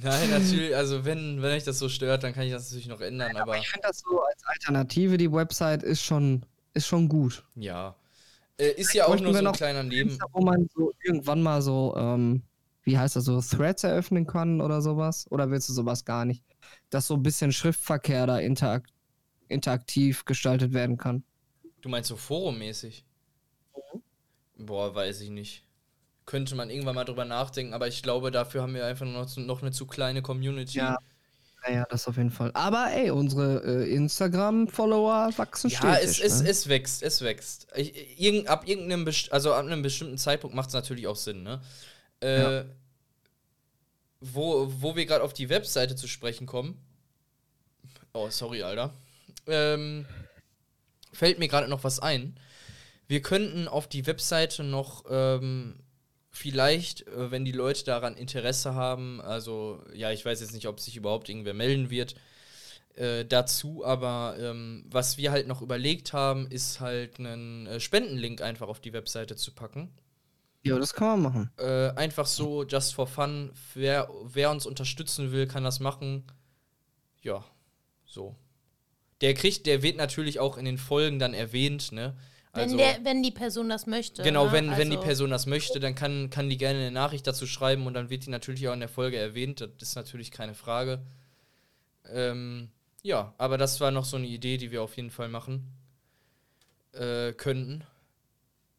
[0.00, 3.00] Nein, natürlich, also wenn, wenn euch das so stört, dann kann ich das natürlich noch
[3.00, 7.44] ändern, aber Ich finde das so als Alternative, die Website ist schon, ist schon gut.
[7.54, 7.96] ja.
[8.60, 10.10] Äh, ist ja auch nur so ein kleiner Neben.
[10.10, 12.42] Fenster, Wo man so irgendwann mal so, ähm,
[12.82, 15.26] wie heißt das, so Threads eröffnen kann oder sowas?
[15.30, 16.42] Oder willst du sowas gar nicht?
[16.90, 18.88] Dass so ein bisschen Schriftverkehr da interak
[19.46, 21.22] interaktiv gestaltet werden kann.
[21.82, 23.04] Du meinst so forummäßig?
[24.58, 25.62] Boah, weiß ich nicht.
[26.26, 29.62] Könnte man irgendwann mal drüber nachdenken, aber ich glaube, dafür haben wir einfach noch, noch
[29.62, 30.78] eine zu kleine Community.
[30.78, 30.98] Ja.
[31.66, 32.50] Naja, das auf jeden Fall.
[32.54, 36.04] Aber ey, unsere äh, Instagram-Follower wachsen Ja, stetig.
[36.04, 36.48] es, es, ne?
[36.50, 37.66] es wächst, es wächst.
[37.74, 41.42] Ich, irgend, ab irgendeinem, best- also ab einem bestimmten Zeitpunkt macht es natürlich auch Sinn,
[41.42, 41.60] ne?
[42.20, 42.64] Äh, Ja.
[44.20, 46.78] wo, wo wir gerade auf die Webseite zu sprechen kommen.
[48.12, 48.92] Oh, sorry, Alter.
[49.46, 50.06] Ähm,
[51.12, 52.38] fällt mir gerade noch was ein.
[53.08, 55.80] Wir könnten auf die Webseite noch ähm,
[56.30, 60.78] vielleicht, äh, wenn die Leute daran Interesse haben, also ja, ich weiß jetzt nicht, ob
[60.78, 62.14] sich überhaupt irgendwer melden wird,
[62.94, 68.42] äh, dazu, aber ähm, was wir halt noch überlegt haben, ist halt einen äh, Spendenlink
[68.42, 69.90] einfach auf die Webseite zu packen.
[70.62, 71.50] ja, das kann man machen.
[71.58, 73.52] Äh, einfach so, just for fun.
[73.74, 76.24] Wer, wer uns unterstützen will, kann das machen.
[77.22, 77.44] Ja,
[78.04, 78.36] so.
[79.20, 82.16] Der kriegt, der wird natürlich auch in den Folgen dann erwähnt, ne?
[82.58, 84.22] Wenn, der, wenn die Person das möchte.
[84.22, 84.52] Genau, ne?
[84.52, 87.46] wenn, wenn die Also, Person das möchte, dann kann, kann die gerne eine Nachricht dazu
[87.46, 89.60] schreiben und dann wird die natürlich auch in der Folge erwähnt.
[89.60, 91.00] Das ist natürlich keine Frage.
[92.10, 92.70] Ähm,
[93.02, 95.72] ja, aber das war noch so eine Idee, die wir auf jeden Fall machen
[96.92, 97.84] äh, könnten.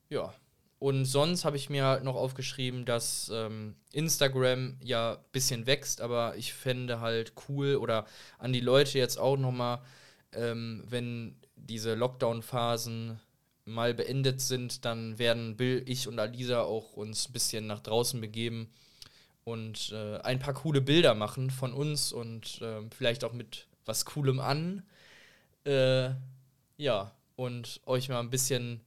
[0.10, 0.34] Ja.
[0.80, 6.00] Und sonst habe ich mir halt noch aufgeschrieben, dass ähm, Instagram ja ein bisschen wächst,
[6.00, 8.06] aber ich fände halt cool oder
[8.38, 9.82] an die Leute jetzt auch nochmal,
[10.32, 13.20] ähm, wenn diese Lockdown-Phasen
[13.69, 18.19] mal beendet sind, dann werden Bill, ich und Alisa auch uns ein bisschen nach draußen
[18.19, 18.69] begeben
[19.43, 24.05] und äh, ein paar coole Bilder machen von uns und ähm, vielleicht auch mit was
[24.05, 24.84] Coolem an.
[25.65, 26.12] Äh,
[26.77, 28.82] ja, und euch mal ein bisschen,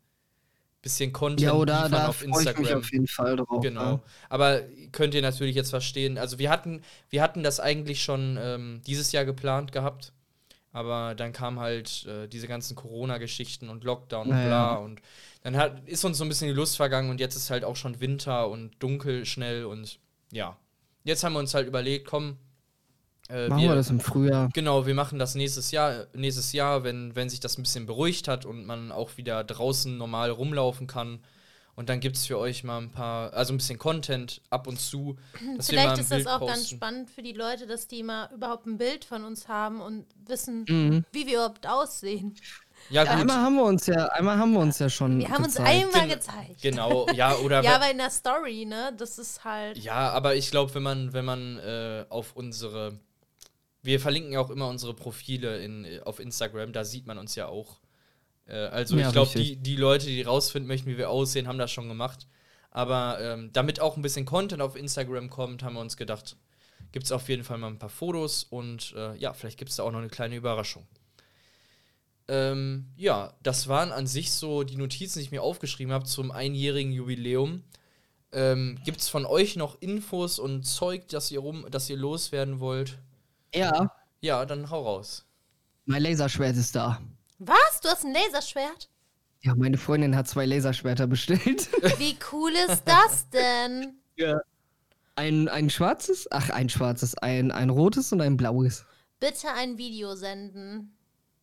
[0.82, 2.78] bisschen Content Ja, oder liefern da auf freue ich mich Instagram.
[2.80, 3.62] auf jeden Fall drauf.
[3.62, 3.92] Genau.
[3.92, 4.00] ne?
[4.28, 4.60] Aber
[4.92, 6.18] könnt ihr natürlich jetzt verstehen.
[6.18, 10.12] Also wir hatten, wir hatten das eigentlich schon ähm, dieses Jahr geplant gehabt.
[10.72, 14.46] Aber dann kam halt äh, diese ganzen Corona-Geschichten und Lockdown und Naja.
[14.46, 14.74] bla.
[14.76, 15.00] Und
[15.42, 17.76] dann hat, ist uns so ein bisschen die Lust vergangen und jetzt ist halt auch
[17.76, 19.98] schon Winter und dunkel schnell und
[20.32, 20.56] ja.
[21.04, 22.38] Jetzt haben wir uns halt überlegt, komm,
[23.28, 24.48] äh, Machen wir das im Frühjahr.
[24.52, 28.28] Genau, wir machen das nächstes Jahr, nächstes Jahr, wenn, wenn sich das ein bisschen beruhigt
[28.28, 31.20] hat und man auch wieder draußen normal rumlaufen kann.
[31.74, 34.78] Und dann gibt es für euch mal ein paar, also ein bisschen Content ab und
[34.78, 35.16] zu.
[35.56, 36.76] Dass wir mal Vielleicht ein ist das Bild auch ganz posten.
[36.76, 40.64] spannend für die Leute, dass die mal überhaupt ein Bild von uns haben und wissen,
[40.68, 41.04] Mhm.
[41.12, 42.34] wie wir überhaupt aussehen.
[42.90, 43.12] Ja, gut.
[43.12, 45.18] Einmal haben wir uns ja, einmal haben wir uns ja schon.
[45.20, 45.68] Wir haben uns gezeigt.
[45.86, 46.62] einmal Gen- gezeigt.
[46.62, 48.92] Genau, ja, oder Ja, aber in der Story, ne?
[48.98, 49.78] Das ist halt.
[49.78, 52.98] Ja, aber ich glaube, wenn man, wenn man äh, auf unsere.
[53.84, 57.46] Wir verlinken ja auch immer unsere Profile in, auf Instagram, da sieht man uns ja
[57.46, 57.78] auch.
[58.46, 61.58] Äh, also Ja, ich glaube, die, die Leute, die rausfinden möchten, wie wir aussehen, haben
[61.58, 62.26] das schon gemacht.
[62.70, 66.36] Aber ähm, damit auch ein bisschen Content auf Instagram kommt, haben wir uns gedacht,
[66.90, 69.76] gibt es auf jeden Fall mal ein paar Fotos und äh, ja, vielleicht gibt es
[69.76, 70.86] da auch noch eine kleine Überraschung.
[72.28, 76.30] Ähm, ja, das waren an sich so die Notizen, die ich mir aufgeschrieben habe zum
[76.30, 77.64] einjährigen Jubiläum.
[78.32, 82.60] Ähm, Gibt es von euch noch Infos und Zeug, das ihr rum, das ihr loswerden
[82.60, 82.98] wollt?
[83.54, 83.90] Ja,
[84.20, 85.26] Ja, dann hau raus.
[85.84, 87.00] mein Laserschwert ist da.
[87.44, 87.80] Was?
[87.82, 88.88] Du hast ein Laserschwert?
[89.40, 91.68] Ja, meine Freundin hat zwei Laserschwerter bestellt.
[91.98, 93.94] Wie cool ist das denn?
[94.16, 94.40] Ja.
[95.16, 98.84] Ein, ein schwarzes, ach, ein schwarzes, ein, ein rotes und ein blaues.
[99.18, 100.96] Bitte ein Video senden.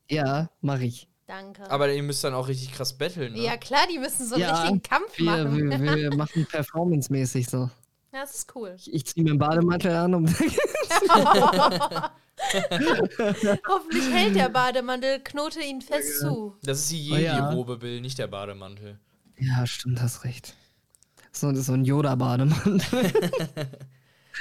[0.09, 1.07] Ja, mache ich.
[1.27, 1.69] Danke.
[1.69, 3.33] Aber ihr müsst dann auch richtig krass betteln.
[3.33, 3.43] Ne?
[3.43, 5.69] ja, klar, die müssen so einen Ja, richtigen Kampf Wir, machen.
[5.69, 7.69] wir, wir machen performancemäßig so.
[8.11, 8.73] Ja, das ist cool.
[8.77, 10.29] Ich, ich ziehe mir einen Bademantel an und
[13.67, 16.55] Hoffentlich hält der Bademantel, knote ihn fest zu.
[16.63, 17.35] Das ist die Oh ja.
[17.47, 18.99] Jedi-Robe, Bill, nicht der Bademantel.
[19.37, 20.53] Ja, stimmt, hast recht.
[21.31, 23.11] So, so ein Yoda-Bademantel.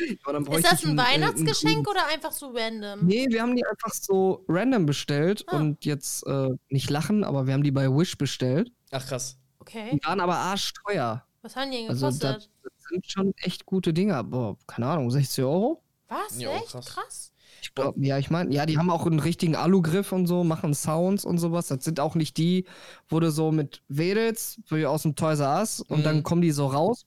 [0.00, 3.04] Ist das ein äh, Weihnachtsgeschenk grünes- oder einfach so random?
[3.04, 5.56] Nee, wir haben die einfach so random bestellt Ah.
[5.56, 8.70] und jetzt äh, nicht lachen, aber wir haben die bei Wish bestellt.
[8.92, 9.38] Ach krass.
[9.58, 9.90] Okay.
[9.92, 11.24] Die waren aber arschteuer.
[11.42, 12.42] Was haben die denn Also das, gekostet?
[12.42, 12.48] das
[12.88, 14.24] sind schon echt gute Dinger.
[14.24, 15.82] Boah, keine Ahnung, 60 Euro?
[16.08, 16.40] Was?
[16.40, 16.68] Ja, Echt?
[16.68, 16.86] krass.
[16.86, 17.32] Krass.
[17.60, 20.74] Ich glaub, ja, ich meine, ja, die haben auch einen richtigen Alugriff und so, machen
[20.74, 21.66] Sounds und sowas.
[21.68, 22.66] Das sind auch nicht die,
[23.08, 26.04] wo du so mit wedelst, wie aus dem Toys R Us und Mhm.
[26.04, 27.04] dann kommen die so raus.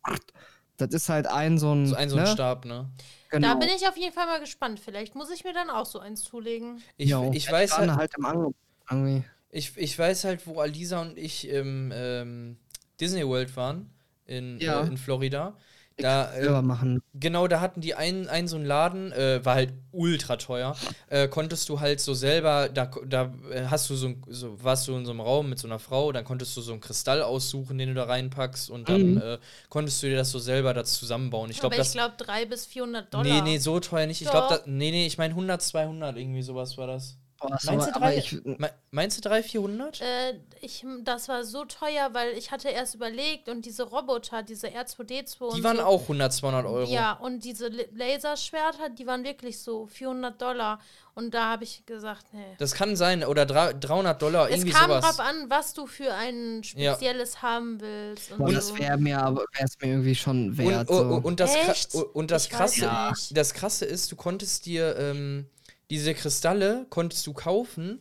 [0.77, 1.85] Das ist halt ein so ein.
[1.87, 2.29] So ein, so ein ne?
[2.29, 2.89] Stab, ne?
[3.29, 3.47] Genau.
[3.47, 4.79] Da bin ich auf jeden Fall mal gespannt.
[4.79, 6.81] Vielleicht muss ich mir dann auch so eins zulegen.
[6.97, 7.31] Ich, Jo.
[7.33, 8.55] ich weiß halt, halt im Angebot
[8.89, 9.23] irgendwie.
[9.51, 12.57] ich, ich weiß halt, wo Alisa und ich im ähm,
[12.99, 13.89] Disney World waren.
[14.25, 14.81] In, Ja.
[14.81, 15.55] äh, in Florida.
[16.03, 17.01] Da, Selber machen.
[17.13, 20.75] Genau, da hatten die einen, einen so einen Laden, äh, war halt ultra teuer.
[21.07, 24.87] Äh, konntest du halt so selber, da, da äh, hast du so, ein- so, warst
[24.87, 27.21] du in so einem Raum mit so einer Frau, dann konntest du so einen Kristall
[27.21, 29.17] aussuchen, den du da reinpackst und dann Mhm.
[29.17, 29.37] äh,
[29.69, 31.49] konntest du dir das so selber das zusammenbauen.
[31.51, 33.23] Ich glaube, ich glaube 300 bis 400 Dollar.
[33.25, 34.21] nee, nee, so teuer nicht.
[34.21, 37.17] Ich glaube, nee, nee, ich meine 100, 200, irgendwie sowas war das.
[37.41, 40.01] Boah, Meinst aber, du drei- ich, Me meinst du 300, 400?
[40.01, 44.67] Äh, ich, das war so teuer, weil ich hatte erst überlegt und diese Roboter, diese
[44.67, 46.89] R2D2 und Die waren so, auch 100, 200 Euro.
[46.91, 50.79] Ja, und diese Laserschwerter, die waren wirklich so 400 Dollar.
[51.13, 52.55] Und da habe ich gesagt, nee.
[52.57, 55.03] Das kann sein, oder drei- 300 Dollar, Es irgendwie kam sowas.
[55.17, 58.31] drauf an, was du für ein spezielles haben willst.
[58.31, 58.53] Und boah, so.
[58.53, 60.89] das wäre mir, aber wär's mir irgendwie schon wert.
[60.89, 61.03] Und, so.
[61.03, 61.95] und, und, das, Echt?
[61.95, 62.89] und das Ich Krasse,
[63.31, 65.47] das Krasse ist, du konntest dir ähm,
[65.91, 67.99] diese Kristalle konntest du kaufen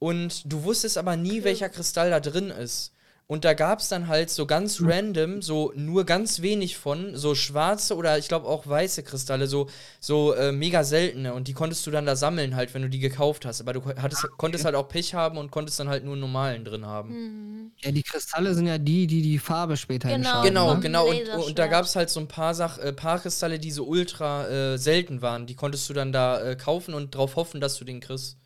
[0.00, 2.92] und du wusstest aber nie, welcher Kristall da drin ist.
[3.30, 7.36] Und da gab es dann halt so ganz random, so nur ganz wenig von, so
[7.36, 9.68] schwarze oder ich glaube auch weiße Kristalle, so,
[10.00, 11.32] so äh, mega seltene.
[11.32, 13.60] Und die konntest du dann da sammeln, halt, wenn du die gekauft hast.
[13.60, 16.64] Aber du hattest, konntest halt auch Pech haben und konntest dann halt nur einen normalen
[16.64, 17.10] drin haben.
[17.10, 17.72] Hm.
[17.84, 20.16] ja, die Kristalle sind ja die, die die Farbe später Genau.
[20.16, 20.48] entscheiden.
[20.48, 21.06] Genau, Ein genau.
[21.08, 23.84] Und, und da gab es halt so ein paar, Sach äh, paar Kristalle, die so
[23.84, 25.46] ultra äh, selten waren.
[25.46, 28.38] Die konntest du dann da äh, kaufen und drauf hoffen, dass du den kriegst.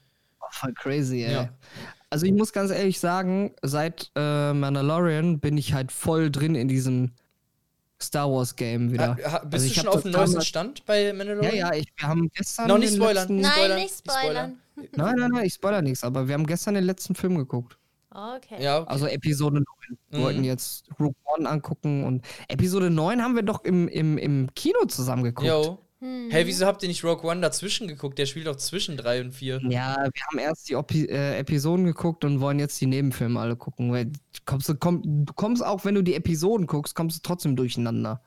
[0.43, 1.33] Oh, voll crazy, ey.
[1.33, 1.49] Ja.
[2.15, 6.69] Also ich muss ganz ehrlich sagen, seit äh, Mandalorian bin ich halt voll drin in
[6.69, 7.11] diesem
[8.01, 9.17] Star Wars Game wieder.
[9.17, 11.57] Ha, ha, bist Also du schon auf dem neuesten Stand bei Ja, Mandalorian?
[11.57, 12.69] ja, ich, wir haben gestern.
[12.69, 13.17] Noch nicht den spoilern.
[13.17, 14.57] Letzten, Nein, Spoilern, nicht spoilern.
[14.93, 17.79] nein, nein, nein, ich spoiler nichts, aber wir haben gestern den letzten Film geguckt.
[18.11, 18.63] Okay.
[18.63, 18.91] Ja, okay.
[18.93, 19.65] Also Episode 9.
[20.11, 20.23] Wir Mhm.
[20.23, 24.85] wollten jetzt Rogue One angucken und Episode 9 haben wir doch im, im, im Kino
[24.87, 25.49] zusammen geguckt.
[25.49, 25.79] Jo.
[26.05, 26.29] Hm.
[26.31, 28.19] Hey, wieso habt ihr nicht Rogue One dazwischen geguckt?
[28.19, 29.63] Der spielt doch zwischen 3 und 4.
[29.71, 33.57] Ja, wir haben erst die Opi äh, Episoden geguckt und wollen jetzt die Nebenfilme alle
[33.57, 33.91] gucken.
[33.91, 34.13] Weil du
[34.45, 38.23] kommst, du, komm, du kommst auch, wenn du die Episoden guckst, kommst du trotzdem durcheinander.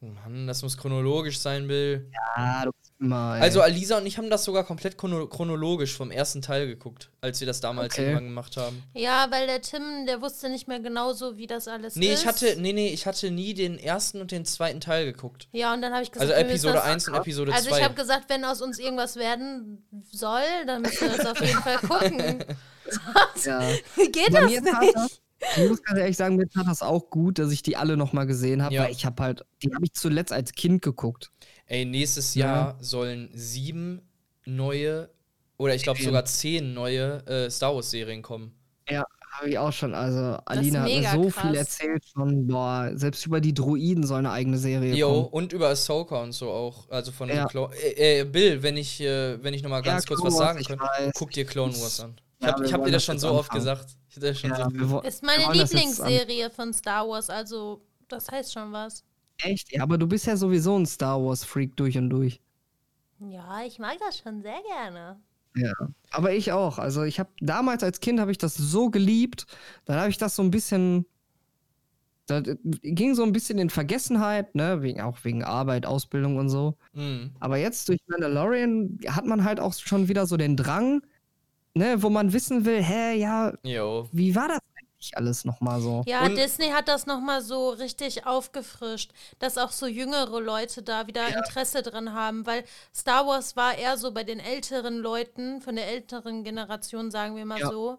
[0.00, 2.10] Mann, das muss chronologisch sein, Bill.
[2.36, 3.40] Ja, du ey.
[3.40, 7.40] Also Alisa und ich haben das sogar komplett chrono chronologisch vom ersten Teil geguckt, als
[7.40, 8.02] wir das damals Okay.
[8.02, 8.82] irgendwann gemacht haben.
[8.94, 12.20] Ja, weil der Tim, der wusste nicht mehr genau so, wie das alles Nee, ist.
[12.20, 15.48] ich hatte, nee, nee, ich hatte nie den ersten und den zweiten Teil geguckt.
[15.52, 17.56] Ja, und dann habe ich gesagt, Also wir müssen Episode das, 1 und Episode 2.
[17.56, 19.82] Also ich habe gesagt, wenn aus uns irgendwas werden
[20.12, 22.44] soll, dann müssen wir das auf jeden Fall gucken.
[23.44, 23.60] ja.
[23.96, 25.22] Geht Bei das nicht?
[25.56, 28.26] ich muss ganz ehrlich sagen, mir tat das auch gut, dass ich die alle nochmal
[28.26, 28.84] gesehen habe, Ja.
[28.84, 31.30] weil ich habe halt, die habe ich zuletzt als Kind geguckt.
[31.70, 32.46] Ey, nächstes Ja.
[32.46, 34.02] Jahr sollen sieben
[34.44, 35.08] neue
[35.56, 38.56] oder ich glaube sogar zehn neue äh, Star Wars Serien kommen.
[38.88, 39.94] Ja, habe ich auch schon.
[39.94, 41.42] Also Alina hat mir so krass.
[41.46, 45.26] viel erzählt schon, boah, selbst über die Druiden soll eine eigene Serie Jo, kommen.
[45.28, 46.88] und über Ahsoka und so auch.
[46.90, 47.44] Also von Ja.
[47.44, 50.32] den Clo äh, äh, Bill, wenn ich, äh, wenn ich nochmal ganz Ja, kurz Clone
[50.32, 52.16] was sagen ich könnte, guck dir Clone Wars an.
[52.40, 53.60] Ich Ja, hab, dir das schon so oft anfangen.
[53.60, 53.96] gesagt.
[54.08, 58.72] Ich das schon Ja, so Ist meine Lieblingsserie von Star Wars, also das heißt schon
[58.72, 59.04] was.
[59.42, 59.72] Echt?
[59.72, 62.40] Ja, aber du bist ja sowieso ein Star Wars-Freak durch und durch.
[63.18, 65.20] Ja, ich mag das schon sehr gerne.
[65.56, 65.72] Ja.
[66.10, 66.78] Aber ich auch.
[66.78, 69.46] Also ich habe damals als Kind habe ich das so geliebt.
[69.84, 71.06] Dann habe ich das so ein bisschen.
[72.26, 74.82] Das ging so ein bisschen in Vergessenheit, ne?
[74.82, 76.76] Wegen, auch wegen Arbeit, Ausbildung und so.
[76.92, 77.32] Mhm.
[77.40, 81.02] Aber jetzt durch Mandalorian hat man halt auch schon wieder so den Drang,
[81.74, 84.08] ne, wo man wissen will, hä, ja, Jo.
[84.12, 84.60] wie war das
[85.00, 86.02] eigentlich alles nochmal so?
[86.06, 91.06] Ja, Und- Disney hat das nochmal so richtig aufgefrischt, dass auch so jüngere Leute da
[91.06, 95.76] wieder Interesse dran haben, weil Star Wars war eher so bei den älteren Leuten, von
[95.76, 97.70] der älteren Generation, sagen wir mal Ja.
[97.70, 97.98] so,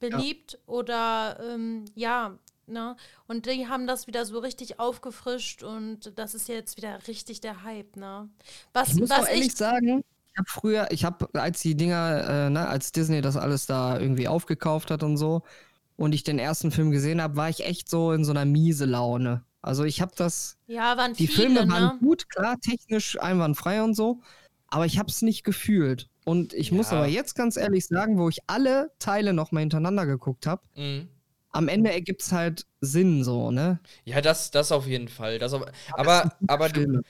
[0.00, 2.32] beliebt oder ähm, ja,
[2.66, 2.96] ne?
[3.28, 7.62] Und die haben das wieder so richtig aufgefrischt und das ist jetzt wieder richtig der
[7.64, 8.28] Hype, ne?
[8.72, 12.46] Was, Ich muss was auch ehrlich sagen, ich habe früher, ich habe, als die Dinger,
[12.46, 15.42] äh, ne, als Disney das alles da irgendwie aufgekauft hat und so,
[16.00, 18.86] und ich den ersten Film gesehen habe, war ich echt so in so einer miese
[18.86, 19.44] Laune.
[19.60, 21.98] Also ich habe das, ja, waren die viele, Filme waren ne?
[22.00, 24.22] gut, klar, technisch einwandfrei und so,
[24.68, 26.08] aber ich habe es nicht gefühlt.
[26.24, 26.96] Und ich muss Ja.
[26.96, 31.08] aber jetzt ganz ehrlich sagen, wo ich alle Teile nochmal hintereinander geguckt habe, Mhm.
[31.52, 33.80] am Ende ergibt es halt Sinn so, ne?
[34.06, 35.38] Ja, das, das auf jeden Fall.
[35.38, 37.02] Das auf, aber aber du,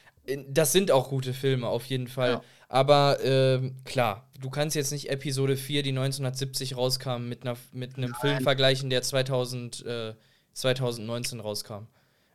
[0.49, 2.31] das sind auch gute Filme, auf jeden Fall.
[2.33, 2.43] Ja.
[2.73, 7.97] Aber ähm, klar, du kannst jetzt nicht Episode 4, die 1970 rauskam, mit, einer, mit
[7.97, 10.15] einem Film vergleichen, der 2000, äh,
[10.53, 11.89] 2019 rauskam.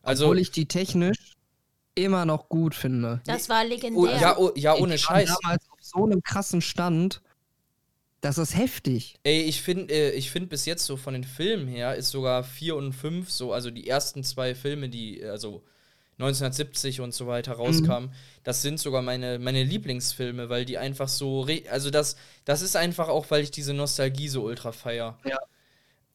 [0.04, 1.38] Also, Obwohl ich die technisch
[1.96, 3.22] immer noch gut finde.
[3.26, 4.20] Das war oh, legendär.
[4.20, 5.38] ja, oh, ja, ohne Scheiß.
[5.42, 7.22] damals auf so einem krassen Stand.
[8.20, 9.16] Das ist heftig.
[9.24, 12.44] Ey, ich finde äh, ich find bis jetzt so von den Filmen her ist sogar
[12.44, 15.64] 4 und 5 so, also die ersten zwei Filme, die äh, also
[16.18, 18.11] 1970 und so weiter rauskamen,
[18.43, 23.09] das sind sogar meine, meine Lieblingsfilme, weil die einfach so, also das, das ist einfach
[23.09, 25.20] auch, weil ich diese Nostalgie so ultra feier.
[25.26, 25.38] Ja.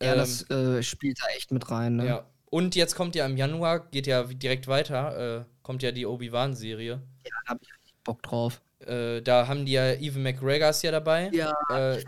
[0.01, 2.07] Ähm, Ja, das äh, spielt da echt mit rein, ne?
[2.07, 2.27] ja.
[2.47, 7.01] Und jetzt kommt ja im Januar, geht ja direkt weiter, äh, kommt ja die Obi-Wan-Serie.
[7.23, 8.61] Da hab ich richtig Bock drauf.
[8.81, 11.31] Äh, da haben die ja Evan McGregor ist ja dabei.
[11.33, 12.03] Ja, Äh,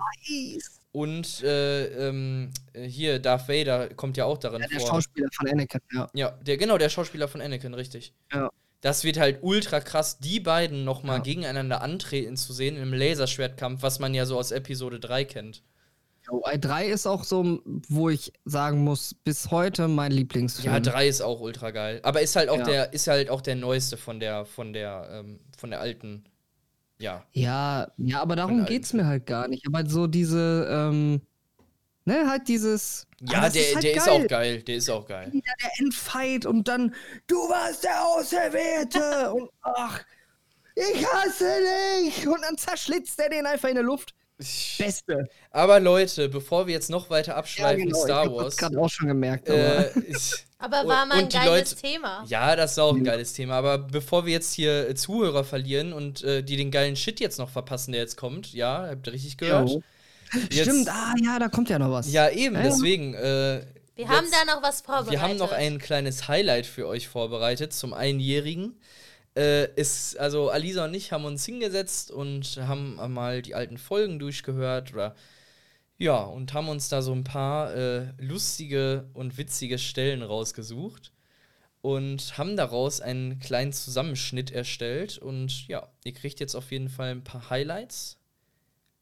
[0.93, 4.89] und äh, ähm, äh, hier, Darth Vader kommt ja auch darin der vor.
[4.89, 6.07] Schauspieler von Anakin, ja.
[6.15, 8.13] Ja, der, genau, der Schauspieler von Anakin, richtig.
[8.33, 8.51] Ja.
[8.83, 11.23] Das wird halt ultra krass, die beiden nochmal Ja.
[11.23, 15.63] gegeneinander antreten zu sehen in einem Laserschwertkampf, was man ja so aus Episode 3 kennt.
[16.31, 20.73] OI 3 ist auch so, wo ich sagen muss, bis heute mein Lieblingsfilm.
[20.73, 22.01] Ja, 3 ist auch ultra geil.
[22.05, 22.65] Aber ist halt auch Ja.
[22.65, 26.25] der, ist halt auch der neueste von der, von der, ähm, von der alten.
[27.03, 27.27] Ja.
[27.33, 29.67] Ja, ja, aber darum allen geht's mir halt gar nicht.
[29.67, 31.21] Aber so diese, ähm,
[32.05, 33.09] ne, halt dieses.
[33.21, 34.63] Ja, der, halt der ist auch geil.
[34.63, 35.33] Der ist auch geil.
[35.33, 36.95] Wieder der Endfight und dann,
[37.27, 40.01] du warst der Auserwählte und ach,
[40.77, 41.51] ich hasse
[42.05, 44.15] dich und dann zerschlitzt er den einfach in der Luft.
[44.79, 45.29] Beste.
[45.51, 48.57] Aber Leute, bevor wir jetzt noch weiter abschweifen, ich Star hab das Wars.
[48.57, 49.49] gerade auch schon gemerkt.
[49.49, 49.91] Aber Äh,
[50.59, 52.25] Aber war mal ein geiles Leute- Thema.
[52.27, 53.55] Ja, das ist auch ein geiles Thema.
[53.55, 57.39] Aber bevor wir jetzt hier äh, Zuhörer verlieren und äh, die den geilen Shit jetzt
[57.39, 59.69] noch verpassen, der jetzt kommt, ja, habt ihr richtig gehört?
[59.71, 59.83] Jo.
[60.51, 62.11] Jetzt- Stimmt, ah ja, da kommt ja noch was.
[62.11, 62.63] Ja, eben, Ja.
[62.63, 63.15] deswegen.
[63.15, 63.65] Äh,
[63.97, 65.13] Wir haben jetzt- da noch was vorbereitet.
[65.13, 68.75] Wir haben noch ein kleines Highlight für euch vorbereitet zum Einjährigen.
[69.35, 74.19] Äh, ist, also Alisa und ich haben uns hingesetzt und haben mal die alten Folgen
[74.19, 75.15] durchgehört oder
[75.99, 81.13] ja, und haben uns da so ein paar äh, lustige und witzige Stellen rausgesucht
[81.83, 85.19] und haben daraus einen kleinen Zusammenschnitt erstellt.
[85.19, 88.19] Und ja, ihr kriegt jetzt auf jeden Fall ein paar Highlights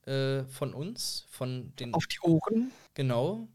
[0.06, 2.72] äh, von uns, von den Auf die Ohren.
[2.94, 3.48] Genau,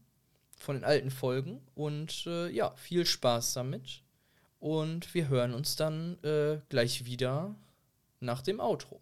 [0.56, 1.60] von den alten Folgen.
[1.74, 4.02] Und äh, ja, viel Spaß damit.
[4.58, 7.54] Und wir hören uns dann äh, gleich wieder
[8.20, 9.00] nach dem Outro.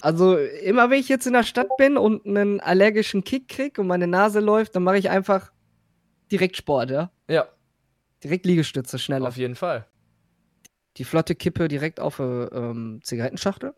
[0.00, 3.86] Also immer wenn ich jetzt in der Stadt bin und einen allergischen Kick krieg und
[3.86, 5.52] meine Nase läuft, dann mache ich einfach
[6.30, 7.10] direkt Sport, ja?
[7.28, 7.46] Ja,
[8.22, 9.28] Direkt Liegestütze, schneller.
[9.28, 9.86] auf jeden Fall.
[10.96, 13.74] Die flotte Kippe direkt auf eine ähm, Zigarettenschachtel.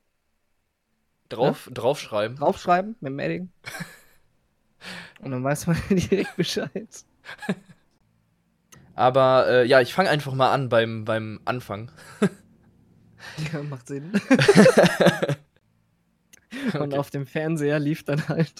[1.31, 2.37] Drauf, draufschreiben.
[2.37, 3.53] Draufschreiben mit dem Edding.
[5.21, 6.89] und dann weiß man direkt Bescheid.
[8.95, 11.91] Aber äh, ja, ich fange einfach mal an beim, beim Anfang.
[13.53, 14.13] Ja, macht Sinn.
[16.75, 16.99] Und Okay.
[16.99, 18.53] auf dem Fernseher lief dann halt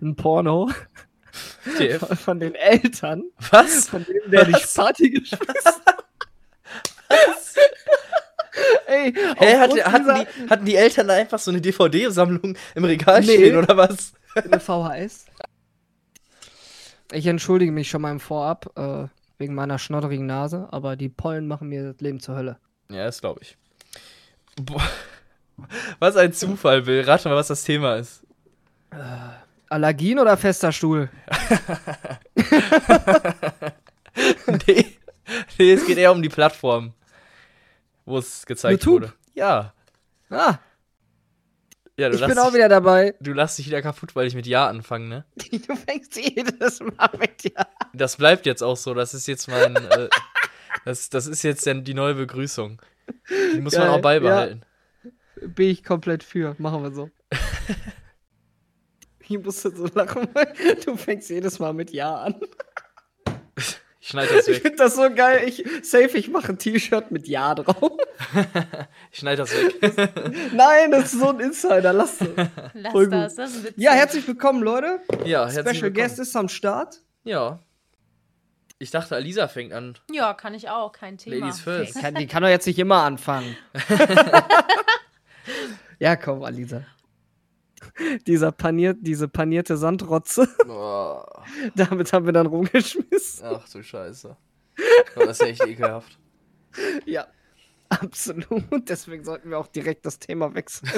[0.00, 0.70] ein Porno
[1.98, 3.88] von, von den Eltern, Was?
[3.90, 4.72] von dem der Was?
[4.74, 5.84] Party gespielt hat.
[8.86, 12.84] Ey, Hä, hat, hatten, dieser- die, hatten die Eltern da einfach so eine DVD-Sammlung im
[12.84, 13.34] Regal Nee.
[13.34, 14.12] stehen oder was?
[14.34, 15.26] eine VHS.
[17.12, 19.06] Ich entschuldige mich schon mal im Vorab äh,
[19.38, 22.58] wegen meiner schnodderigen Nase, aber die Pollen machen mir das Leben zur Hölle.
[22.90, 23.56] Ja, das glaube ich.
[24.60, 24.82] Boah.
[25.98, 27.02] Was ein Zufall, Bill.
[27.02, 28.24] Rate mal, was das Thema ist.
[29.68, 31.10] Allergien oder fester Stuhl?
[34.66, 34.86] nee.
[35.58, 36.92] nee, es geht eher um die Plattform,
[38.04, 39.02] wo es gezeigt YouTube?
[39.02, 39.12] wurde.
[39.34, 39.72] Ja.
[40.30, 40.58] Ah,
[41.98, 43.14] ja du, ich bin auch dich, wieder dabei.
[43.20, 45.24] du lässt dich wieder kaputt, weil ich mit Ja anfange, ne?
[45.66, 47.66] Du fängst jedes Mal mit ja.
[47.92, 48.94] Das bleibt jetzt auch so.
[48.94, 49.76] Das ist jetzt mein.
[49.76, 50.08] äh,
[50.84, 52.80] das, das ist jetzt die neue Begrüßung.
[53.54, 54.64] Die muss man Geil, auch beibehalten.
[55.40, 56.54] Bin ich komplett für.
[56.58, 57.10] Machen wir so.
[59.20, 60.52] ich musste so lachen, weil
[60.84, 62.40] du fängst jedes Mal mit Ja an.
[64.04, 64.62] Ich schneide das Ich weg.
[64.64, 65.48] finde das so geil.
[65.48, 67.92] Ich, safe, ich mache ein T-Shirt mit Ja drauf.
[69.10, 69.80] Ich schneide das weg.
[70.52, 71.94] Nein, das ist so ein Insider.
[71.94, 72.28] Lass es.
[72.74, 73.14] Lass Voll gut.
[73.14, 73.78] das, das ist witzig.
[73.82, 75.00] Ja, herzlich willkommen, Leute.
[75.24, 75.94] Ja, herzlich Special willkommen.
[75.94, 77.00] Guest ist am Start.
[77.22, 77.60] Ja.
[78.78, 79.96] Ich dachte, Alisa fängt an.
[80.12, 81.36] Ja, kann ich auch, kein Thema.
[81.36, 81.96] Ladies first.
[81.96, 83.56] Die kann, die kann doch jetzt nicht immer anfangen.
[85.98, 86.82] ja, komm, Alisa.
[88.26, 91.22] Dieser paniert, diese panierte Sandrotze, Oh,
[91.76, 93.46] damit haben wir dann rumgeschmissen.
[93.46, 94.36] ach du Scheiße.
[95.16, 96.18] Oh, das ist ja echt ekelhaft.
[97.04, 97.26] Ja,
[97.88, 98.88] absolut.
[98.88, 100.90] Deswegen sollten wir auch direkt das Thema wechseln.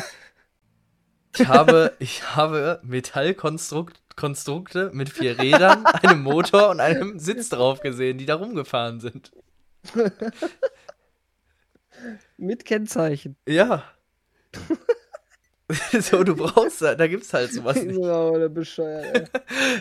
[1.38, 8.16] Ich habe, ich habe Metallkonstrukte mit vier Rädern, einem Motor und einem Sitz drauf gesehen,
[8.16, 9.32] die da rumgefahren sind.
[12.38, 13.36] Mit Kennzeichen.
[13.47, 13.84] Ja.
[16.00, 17.96] so, du brauchst da, da gibt's halt sowas nicht.
[17.96, 19.30] So, oder bescheuert.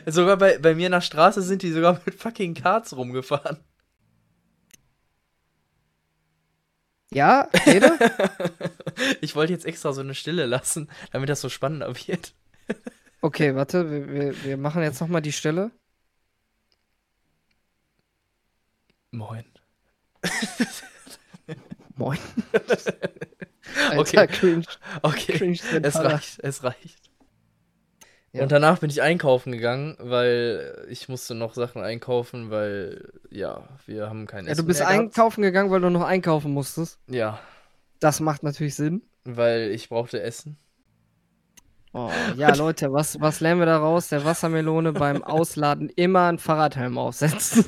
[0.05, 0.11] ey.
[0.11, 3.59] Sogar bei, bei mir in der Straße sind die sogar mit fucking Karts rumgefahren.
[7.11, 7.97] Ja, rede?
[9.19, 12.33] Ich wollte jetzt extra so eine Stille lassen, damit das so spannender wird.
[13.19, 15.71] Okay, warte, wir, wir, wir machen jetzt nochmal die Stelle.
[19.11, 19.43] Moin.
[21.95, 22.19] Moin.
[23.89, 24.27] Alter, Okay.
[24.27, 24.65] cringe.
[25.01, 27.09] Okay, Cringe es reicht, es reicht.
[28.31, 28.43] Ja.
[28.43, 34.09] Und danach bin ich einkaufen gegangen, weil ich musste noch Sachen einkaufen, weil, ja, wir
[34.09, 36.99] haben kein Ja, Essen du bist einkaufen gegangen, weil du noch einkaufen musstest.
[37.07, 37.39] Ja,
[38.01, 39.03] Das macht natürlich Sinn.
[39.23, 40.57] weil ich brauchte Essen.
[41.97, 44.09] Oh, ja, Leute, was, was lernen wir daraus?
[44.09, 47.63] Der Wassermelone beim Ausladen immer ein Fahrradhelm aufsetzen.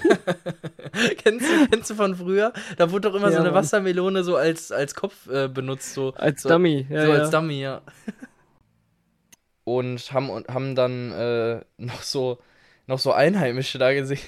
[1.18, 2.52] kennst, du, kennst du von früher?
[2.76, 3.60] Da wurde doch immer Ja, so eine Mann.
[3.60, 6.14] Wassermelone so als, als Kopf äh, benutzt, so.
[6.16, 6.86] Als so, Dummy.
[6.90, 7.20] Ja, so ja.
[7.20, 7.82] als Dummy, ja.
[9.64, 12.40] Und haben, und haben dann äh, noch, so,
[12.86, 14.20] noch so Einheimische da gesehen.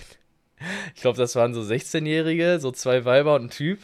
[0.93, 3.79] Ich glaube, das waren so 16-Jährige, so zwei Weiber und ein Typ.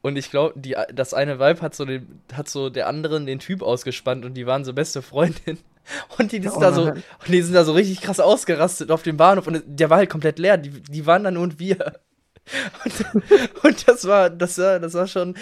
[0.00, 3.38] Und ich glaube, die, das eine Weib hat so, den, hat so der anderen den
[3.38, 5.58] Typ ausgespannt und die waren so beste Freundin.
[6.16, 9.02] Und die, sind Oh da so, und die sind da so richtig krass ausgerastet auf
[9.02, 10.56] dem Bahnhof und der war halt komplett leer.
[10.56, 12.00] Die, die waren da nur und wir.
[12.84, 15.36] Und, und das war, das war, das war schon.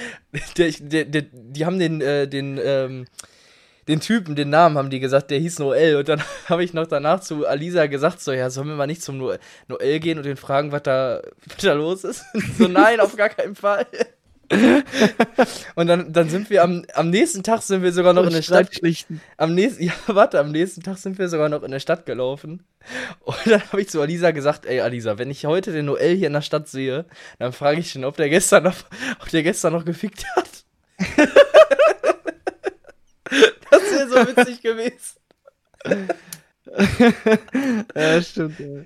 [0.57, 3.07] Der, der, der, die haben den, äh, den, ähm,
[3.91, 5.97] den Typen, den Namen haben die gesagt, der hieß Noel.
[5.97, 9.03] Und dann habe ich noch danach zu Alisa gesagt, so, ja, sollen wir mal nicht
[9.03, 9.38] zum Noel,
[9.68, 12.24] Noel gehen und den fragen, was da, was da los ist?
[12.59, 13.86] so, nein, auf gar keinen Fall.
[15.76, 18.43] und dann, dann sind wir am, am nächsten Tag sind wir sogar noch in der
[18.43, 18.68] Stadt
[19.36, 22.64] am nächsten, ja, warte, am nächsten Tag sind wir sogar noch in der Stadt gelaufen.
[23.20, 26.26] Und dann habe ich zu Alisa gesagt, ey Alisa, wenn ich heute den Noel hier
[26.26, 27.05] in der Stadt sehe,
[27.38, 28.74] dann frage ich ihn, ob der gestern noch,
[29.20, 30.64] ob der gestern noch gefickt hat.
[33.70, 35.18] Das wäre so witzig gewesen.
[37.97, 38.61] Ja, stimmt.
[38.61, 38.83] Ja.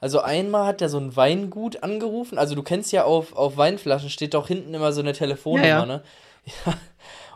[0.00, 2.38] Also einmal hat er so ein Weingut angerufen.
[2.38, 5.78] Also du kennst ja auf, auf Weinflaschen steht doch hinten immer so eine Telefonnummer, Ja,
[5.80, 5.86] ja.
[5.86, 6.02] ne?
[6.66, 6.74] Ja.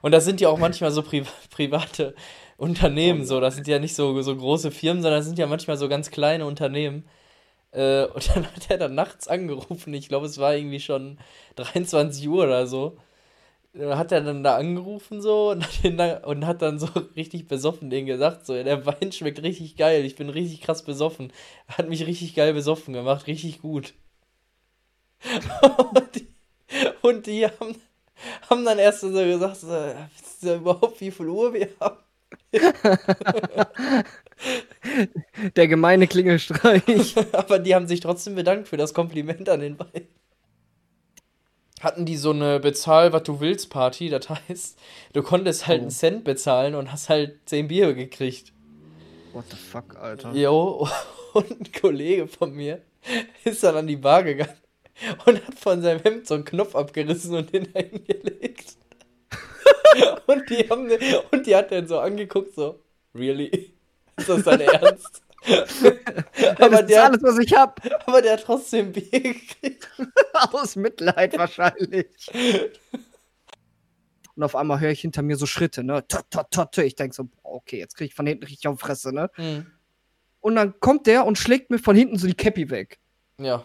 [0.02, 2.14] Und das sind ja auch manchmal so pri private
[2.56, 3.40] Unternehmen, so.
[3.40, 6.10] Das sind ja nicht so, so große Firmen, sondern das sind ja manchmal so ganz
[6.10, 7.04] kleine Unternehmen.
[7.72, 9.92] Äh, und dann hat er dann nachts angerufen.
[9.94, 11.18] Ich glaube, es war irgendwie schon
[11.56, 12.96] 23 Uhr oder so.
[13.76, 17.90] Hat er dann da angerufen so und hat, da, und hat dann so richtig besoffen
[17.90, 21.32] denen gesagt, so, der Wein schmeckt richtig geil, ich bin richtig krass besoffen.
[21.66, 23.94] Hat mich richtig geil besoffen gemacht, richtig gut.
[25.94, 26.28] und die,
[27.02, 27.74] und die haben,
[28.48, 31.98] haben dann erst so gesagt, so, wisst ihr überhaupt, wie viel Uhr wir haben?
[35.56, 37.16] Der gemeine Klingelstreich.
[37.32, 40.06] Aber die haben sich trotzdem bedankt für das Kompliment an den Wein.
[41.84, 44.78] Hatten die so eine Bezahl, was du willst Party, das heißt,
[45.12, 45.82] du konntest halt Oh.
[45.82, 48.52] einen Cent bezahlen und hast halt 10 Bier gekriegt.
[49.34, 50.32] What the fuck, Alter.
[50.32, 50.88] Jo,
[51.34, 52.80] und ein Kollege von mir
[53.44, 54.54] ist dann an die Bar gegangen
[55.26, 58.76] und hat von seinem Hemd so einen Knopf abgerissen und den hingelegt.
[60.26, 60.88] und die haben
[61.32, 62.80] und die hat dann so angeguckt, so,
[63.14, 63.74] really?
[64.16, 65.20] Ist das dein Ernst?
[66.58, 67.80] aber, das ist der, alles, was ich hab.
[68.06, 69.90] aber der hat trotzdem Bier gekriegt.
[70.52, 72.06] Aus Mitleid wahrscheinlich.
[74.36, 76.06] Und auf einmal höre ich hinter mir so Schritte, ne?
[76.08, 76.78] Tot, tot, tot.
[76.78, 79.30] Ich denke so, okay, jetzt kriege ich von hinten richtig auf Fresse, ne?
[80.40, 82.98] Und dann kommt der und schlägt mir von hinten so die Cappy weg.
[83.38, 83.64] Ja.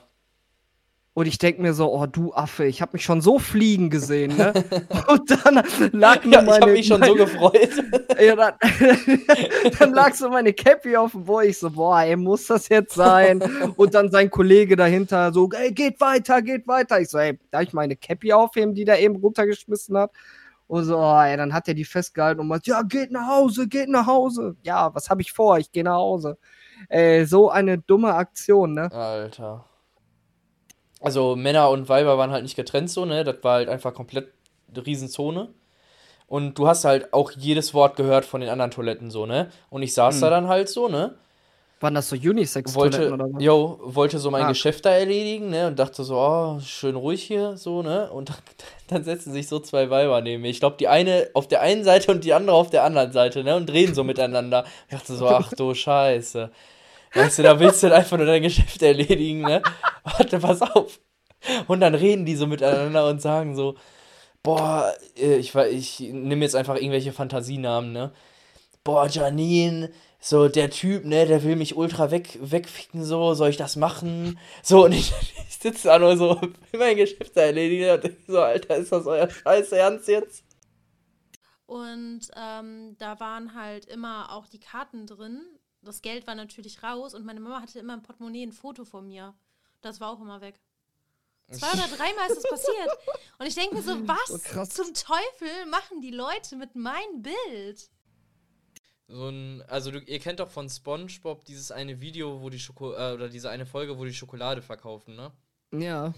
[1.13, 4.37] Und ich denke mir so, oh du Affe, ich habe mich schon so fliegen gesehen,
[4.37, 4.53] ne?
[5.07, 7.69] Und dann lag nur Ja, ich meine, habe mich schon so meine, gefreut.
[8.21, 8.53] ja, dann,
[9.79, 11.47] dann lag so meine Cappy auf dem Boy.
[11.47, 13.41] Ich so, boah, ey, muss das jetzt sein?
[13.75, 17.01] Und dann sein Kollege dahinter so, ey, geht weiter, geht weiter.
[17.01, 20.11] Ich so, ey, darf ich meine Cappy aufheben, die der eben runtergeschmissen hat?
[20.67, 23.67] Und so, oh, ey, dann hat er die festgehalten und meint, ja, geht nach Hause,
[23.67, 24.55] geht nach Hause.
[24.61, 25.57] Ja, was habe ich vor?
[25.57, 26.37] Ich gehe nach Hause.
[26.87, 28.91] Ey, so eine dumme Aktion, ne?
[28.91, 29.65] Alter.
[30.99, 33.23] Also Männer und Weiber waren halt nicht getrennt so, ne?
[33.23, 34.33] Das war halt einfach komplett
[34.73, 35.49] eine Riesenzone.
[36.27, 39.49] Und du hast halt auch jedes Wort gehört von den anderen Toiletten so, ne?
[39.69, 41.15] Und ich saß da dann halt so, ne?
[41.79, 43.41] Waren das so Unisex-Toiletten oder was?
[43.41, 44.49] yo, wollte so mein Ah.
[44.49, 45.67] Geschäft da erledigen, ne?
[45.67, 48.11] Und dachte so, oh, schön ruhig hier, so, ne?
[48.11, 48.35] Und dann,
[48.89, 50.49] dann setzen sich so zwei Weiber neben mir.
[50.49, 53.43] Ich glaube, die eine auf der einen Seite und die andere auf der anderen Seite,
[53.45, 53.55] ne?
[53.55, 54.65] Und drehen so miteinander.
[54.89, 56.51] Ich dachte so, ach du Scheiße.
[57.15, 59.63] Weißt du, da willst du dann einfach nur dein Geschäft erledigen, ne?
[60.17, 60.99] Warte, pass auf.
[61.67, 63.75] Und dann reden die so miteinander und sagen so,
[64.43, 68.11] boah, äh, ich, ich nehme jetzt einfach irgendwelche Fantasienamen, ne?
[68.83, 73.57] Boah, Janine, so der Typ, ne, der will mich ultra weg, wegficken, so, soll ich
[73.57, 74.39] das machen?
[74.63, 75.13] So, und ich,
[75.49, 79.29] ich sitze da nur so, will mein Geschäft erledigen und so, Alter, ist das euer
[79.29, 80.43] Scheiß Ernst jetzt?
[81.65, 85.41] Und ähm, da waren halt immer auch die Karten drin.
[85.83, 89.07] Das Geld war natürlich raus und meine Mama hatte immer im Portemonnaie ein Foto von
[89.07, 89.35] mir.
[89.81, 90.59] Das war auch immer weg.
[91.51, 92.89] Zwei oder dreimal ist das passiert.
[93.39, 94.69] Und ich denke mir so, was So krass.
[94.69, 97.89] zum Teufel machen die Leute mit meinem Bild?
[99.07, 102.93] So ein, also du, ihr kennt doch von SpongeBob dieses eine Video, wo die Schoko
[102.93, 105.31] äh, oder diese eine Folge, wo die Schokolade verkaufen, ne?
[105.71, 106.13] Ja.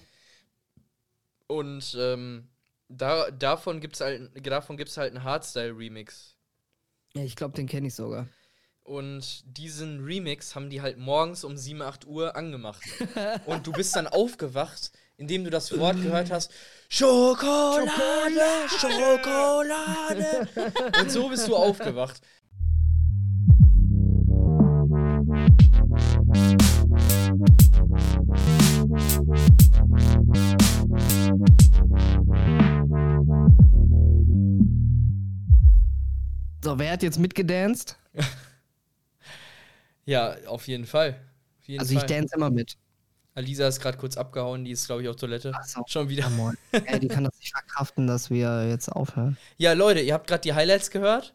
[1.47, 2.49] Und ähm,
[2.89, 6.35] da, davon gibt's halt, davon gibt's halt einen Hardstyle-Remix.
[7.13, 8.27] Ja, ich glaube, den kenne ich sogar.
[8.83, 12.81] Und diesen Remix haben die halt morgens um 7, 8 Uhr angemacht.
[13.45, 16.51] Und du bist dann aufgewacht, indem du das Wort gehört hast:
[16.89, 17.89] Schokolade,
[18.67, 20.47] Schokolade.
[20.99, 22.21] Und so bist du aufgewacht.
[36.63, 37.95] So, wer hat jetzt mitgedanced?
[40.11, 41.21] Ja, auf jeden Fall.
[41.61, 42.07] Auf jeden Also ich Fall.
[42.07, 42.75] dance immer mit.
[43.33, 45.53] Alisa ist gerade kurz abgehauen, die ist, glaube ich, auf Toilette.
[45.55, 45.81] Ach so.
[45.87, 46.29] Schon wieder.
[46.37, 46.57] On.
[46.85, 49.37] Ey, die kann das nicht verkraften, dass wir jetzt aufhören.
[49.57, 51.33] Ja, Leute, ihr habt gerade die Highlights gehört.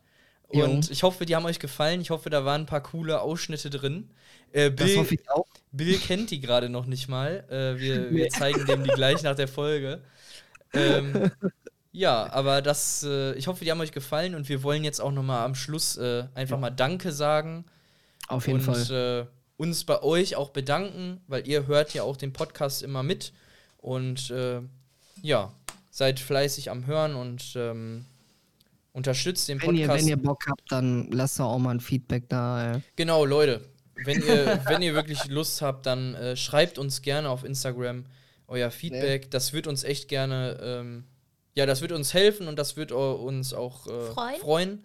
[0.48, 2.00] Und ich hoffe, die haben euch gefallen.
[2.02, 4.10] Ich hoffe, da waren ein paar coole Ausschnitte drin.
[4.52, 5.46] Äh, Das Bill, hoffe ich auch.
[5.72, 7.44] Bill kennt die gerade noch nicht mal.
[7.48, 10.02] Äh, wir, wir zeigen dem die gleich nach der Folge.
[10.74, 11.30] Ähm,
[11.92, 15.12] ja, aber das, äh, ich hoffe, die haben euch gefallen und wir wollen jetzt auch
[15.12, 17.64] noch mal am Schluss äh, einfach mal Danke sagen
[18.28, 19.26] Auf jeden und Fall.
[19.26, 23.32] Äh, uns bei euch auch bedanken, weil ihr hört ja auch den Podcast immer mit
[23.78, 24.60] und äh,
[25.22, 25.52] ja,
[25.90, 28.04] seid fleißig am Hören und ähm,
[28.92, 30.02] unterstützt den Wenn ihr, Podcast.
[30.02, 32.74] wenn ihr Bock habt, dann lasst doch auch mal ein Feedback da.
[32.74, 32.82] Ey.
[32.96, 33.62] Genau, Leute.
[34.04, 38.04] Wenn ihr, wenn ihr wirklich Lust habt, dann äh, schreibt uns gerne auf Instagram
[38.48, 39.30] euer Feedback.
[39.30, 41.04] Das wird uns echt gerne, ähm,
[41.54, 44.40] ja, das wird uns helfen und das wird uns auch äh, Freuen?
[44.40, 44.84] freuen.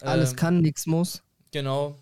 [0.00, 1.22] Alles Ähm, kann, nichts muss.
[1.50, 1.96] Genau.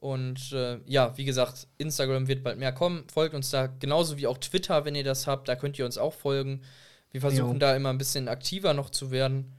[0.00, 3.06] Und äh, ja, wie gesagt, Instagram wird bald mehr kommen.
[3.12, 5.46] Folgt uns da genauso wie auch Twitter, wenn ihr das habt.
[5.46, 6.62] Da könnt ihr uns auch folgen.
[7.10, 7.58] Wir versuchen Jo.
[7.58, 9.52] da immer ein bisschen aktiver noch zu werden.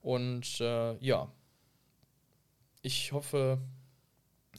[0.00, 1.30] Und äh, ja,
[2.82, 3.58] ich hoffe,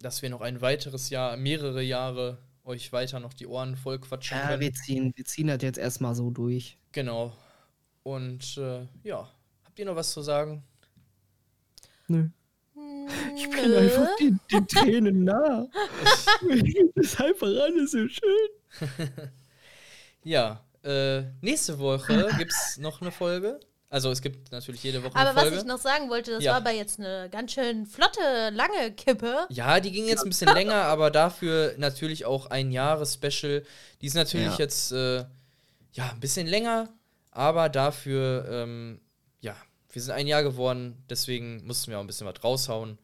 [0.01, 4.37] dass wir noch ein weiteres Jahr, mehrere Jahre euch weiter noch die Ohren voll quatschen
[4.37, 4.59] Ja, können.
[4.61, 6.77] wir ziehen, wir ziehen das jetzt erstmal so durch.
[6.91, 7.33] Genau.
[8.03, 9.29] Und äh, ja,
[9.63, 10.63] habt ihr noch was zu sagen?
[12.07, 12.29] Nö.
[13.35, 15.67] Ich bin einfach den, den Tränen nah.
[16.95, 18.49] das ist einfach alles so schön.
[20.23, 23.59] Ja, äh, nächste Woche gibt es noch eine Folge.
[23.89, 25.57] Also es gibt natürlich jede Woche Aber eine was Folge.
[25.59, 26.51] ich noch sagen wollte, das Ja.
[26.51, 29.47] war aber jetzt eine ganz schön flotte, lange Kippe.
[29.49, 33.63] Ja, die ging jetzt ein bisschen länger, aber dafür natürlich auch ein Jahres-Special.
[34.01, 34.57] Die ist natürlich Ja.
[34.59, 35.25] jetzt äh,
[35.93, 36.89] ja ein bisschen länger,
[37.31, 38.99] aber dafür, ähm,
[39.91, 42.97] wir sind ein Jahr geworden, deswegen mussten wir auch ein bisschen was raushauen.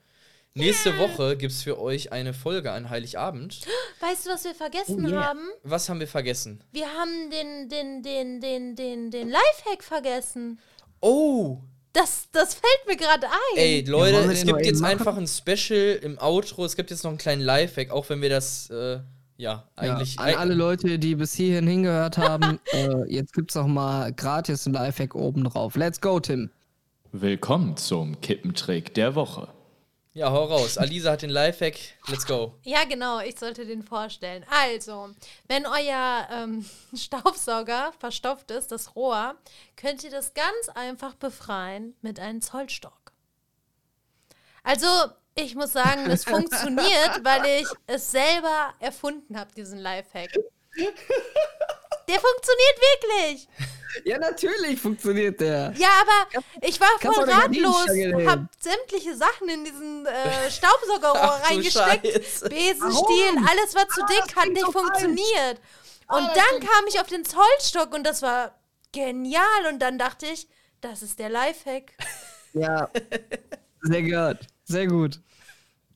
[0.58, 3.60] Nächste Woche gibt es für euch eine Folge an Heiligabend.
[4.00, 5.26] Weißt du, was wir vergessen Oh yeah.
[5.26, 5.50] haben?
[5.64, 6.64] Was haben wir vergessen?
[6.72, 10.60] Wir haben den, den, den, den, den, den Lifehack vergessen.
[11.02, 11.58] Oh!
[11.92, 13.58] Das, das fällt mir gerade ein.
[13.58, 14.92] Ey, Leute, es gibt jetzt machen?
[14.92, 16.64] einfach ein Special im Outro.
[16.66, 19.00] Es gibt jetzt noch einen kleinen Lifehack, auch wenn wir das, äh,
[19.38, 20.16] ja, eigentlich.
[20.16, 24.66] ja, an alle Leute, die bis hierhin hingehört haben, äh, jetzt gibt's noch mal gratis
[24.66, 25.76] ein Lifehack oben drauf.
[25.76, 26.50] Let's go, Tim.
[27.22, 29.48] Willkommen zum Kippentrick der Woche.
[30.12, 30.78] Ja, hau raus.
[30.78, 31.78] Alisa hat den Lifehack.
[32.08, 32.56] Let's go.
[32.64, 34.46] Ja, genau, ich sollte den vorstellen.
[34.50, 35.12] Also,
[35.48, 39.36] wenn euer ähm, Staubsauger verstopft ist, das Rohr,
[39.78, 43.14] könnt ihr das ganz einfach befreien mit einem Zollstock.
[44.64, 44.86] Also,
[45.36, 50.32] ich muss sagen, das funktioniert, weil ich es selber erfunden habe, diesen Lifehack.
[52.08, 53.48] Der funktioniert wirklich.
[54.04, 55.74] Ja, natürlich funktioniert der.
[55.78, 57.88] Ja, aber ich war kannst voll ratlos,
[58.28, 62.06] hab sämtliche Sachen in diesen äh, Staubsaugerrohr Ach reingesteckt.
[62.06, 62.50] Scheiße.
[62.50, 63.48] Besenstiel, Warum?
[63.50, 65.62] alles war zu Ah, dick, hat nicht funktioniert.
[66.08, 68.60] Und dann kam ich auf den Zollstock und das war
[68.92, 69.66] genial.
[69.70, 70.50] Und dann dachte ich,
[70.82, 71.94] das ist der Lifehack.
[72.54, 72.90] Ja.
[73.82, 74.48] Sehr gut.
[74.66, 75.20] Sehr gut.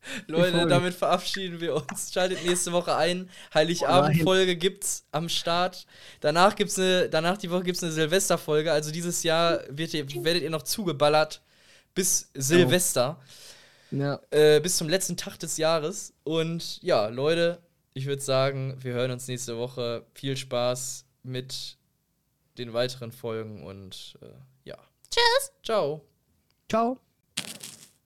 [0.28, 2.12] Leute, damit verabschieden wir uns.
[2.14, 3.30] Schaltet nächste Woche ein.
[3.54, 5.86] Heiligabend-Folge gibt's am Start.
[6.20, 8.72] Danach gibt's eine, danach die Woche gibt's eine Silvesterfolge.
[8.72, 11.42] Also dieses Jahr wird ihr, werdet ihr noch zugeballert
[11.94, 13.20] bis Silvester.
[13.92, 14.20] Ja.
[14.32, 16.14] Äh, bis zum letzten Tag des Jahres.
[16.24, 17.60] Und ja, Leute,
[17.94, 20.06] ich würde sagen, wir hören uns nächste Woche.
[20.14, 21.78] Viel Spaß mit
[22.58, 24.28] den weiteren Folgen und äh,
[24.64, 24.78] ja.
[25.10, 25.52] Tschüss.
[25.64, 26.06] Ciao.
[26.70, 27.00] Ciao.